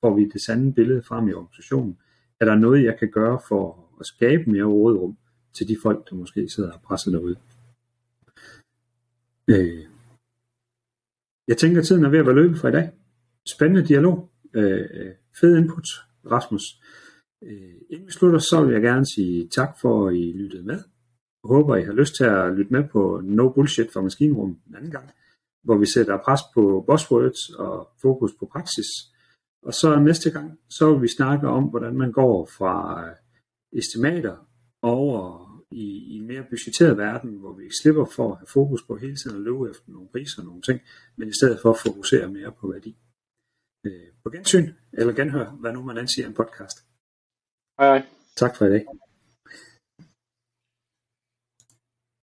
Får 0.00 0.16
vi 0.16 0.28
det 0.28 0.40
sande 0.40 0.72
billede 0.72 1.02
frem 1.02 1.28
i 1.28 1.32
organisationen? 1.32 1.98
Er 2.40 2.44
der 2.44 2.54
noget, 2.54 2.84
jeg 2.84 2.98
kan 2.98 3.10
gøre 3.10 3.40
for 3.48 3.88
at 4.00 4.06
skabe 4.06 4.50
mere 4.50 4.64
rådrum 4.64 5.16
til 5.54 5.68
de 5.68 5.76
folk, 5.82 6.10
der 6.10 6.16
måske 6.16 6.48
sidder 6.48 6.72
og 6.72 6.80
presser 6.82 7.10
derude? 7.10 7.36
Øh. 9.48 9.95
Jeg 11.48 11.56
tænker, 11.56 11.80
at 11.80 11.86
tiden 11.86 12.04
er 12.04 12.08
ved 12.08 12.18
at 12.18 12.26
være 12.26 12.34
løbet 12.34 12.58
for 12.58 12.68
i 12.68 12.72
dag. 12.72 12.90
Spændende 13.48 13.88
dialog. 13.88 14.30
Øh, 14.54 14.80
øh, 14.80 15.12
fed 15.40 15.56
input. 15.56 15.84
Rasmus. 16.30 16.62
Øh, 17.42 17.74
inden 17.90 18.06
vi 18.06 18.12
slutter, 18.12 18.38
så 18.38 18.64
vil 18.64 18.72
jeg 18.72 18.82
gerne 18.82 19.06
sige 19.06 19.48
tak 19.48 19.70
for, 19.80 20.08
at 20.08 20.14
I 20.14 20.32
lyttede 20.36 20.62
med. 20.62 20.80
Jeg 21.44 21.48
håber, 21.48 21.76
I 21.76 21.84
har 21.84 21.92
lyst 21.92 22.16
til 22.16 22.24
at 22.24 22.52
lytte 22.52 22.72
med 22.72 22.84
på 22.92 23.20
No 23.24 23.48
Bullshit 23.48 23.92
fra 23.92 24.00
Maskinrum 24.00 24.58
en 24.68 24.74
anden 24.74 24.90
gang, 24.90 25.10
hvor 25.64 25.78
vi 25.78 25.86
sætter 25.86 26.18
pres 26.24 26.40
på 26.54 26.84
buzzwords 26.86 27.50
og 27.50 27.88
fokus 28.02 28.32
på 28.38 28.48
praksis. 28.52 28.86
Og 29.62 29.74
så 29.74 30.00
næste 30.00 30.30
gang, 30.30 30.58
så 30.70 30.92
vil 30.92 31.02
vi 31.02 31.08
snakke 31.08 31.48
om, 31.48 31.64
hvordan 31.64 31.96
man 31.96 32.12
går 32.12 32.48
fra 32.58 33.04
øh, 33.04 33.14
estimater 33.78 34.36
over 34.82 35.45
i, 35.70 35.84
i 36.12 36.16
en 36.16 36.26
mere 36.26 36.44
budgetteret 36.50 36.98
verden, 36.98 37.30
hvor 37.38 37.52
vi 37.52 37.64
slipper 37.82 38.04
for 38.04 38.32
at 38.32 38.38
have 38.38 38.46
fokus 38.46 38.82
på 38.82 38.96
hele 38.96 39.16
tiden 39.16 39.36
at 39.36 39.42
løbe 39.42 39.70
efter 39.70 39.92
nogle 39.92 40.08
priser 40.08 40.42
og 40.42 40.46
nogle 40.46 40.62
ting, 40.62 40.80
men 41.16 41.28
i 41.28 41.32
stedet 41.32 41.58
for 41.62 41.70
at 41.70 41.78
fokusere 41.86 42.28
mere 42.28 42.52
på 42.52 42.72
værdi. 42.72 42.96
Øh, 43.86 44.08
på 44.24 44.30
gensyn, 44.30 44.72
eller 44.92 45.12
genhør, 45.12 45.50
hvad 45.50 45.72
nu 45.72 45.82
man 45.82 45.98
ansiger 45.98 46.28
en 46.28 46.34
podcast. 46.34 46.76
Hej 47.78 47.88
hej. 47.88 48.06
Tak 48.36 48.56
for 48.56 48.66
i 48.66 48.70
dag. 48.70 48.86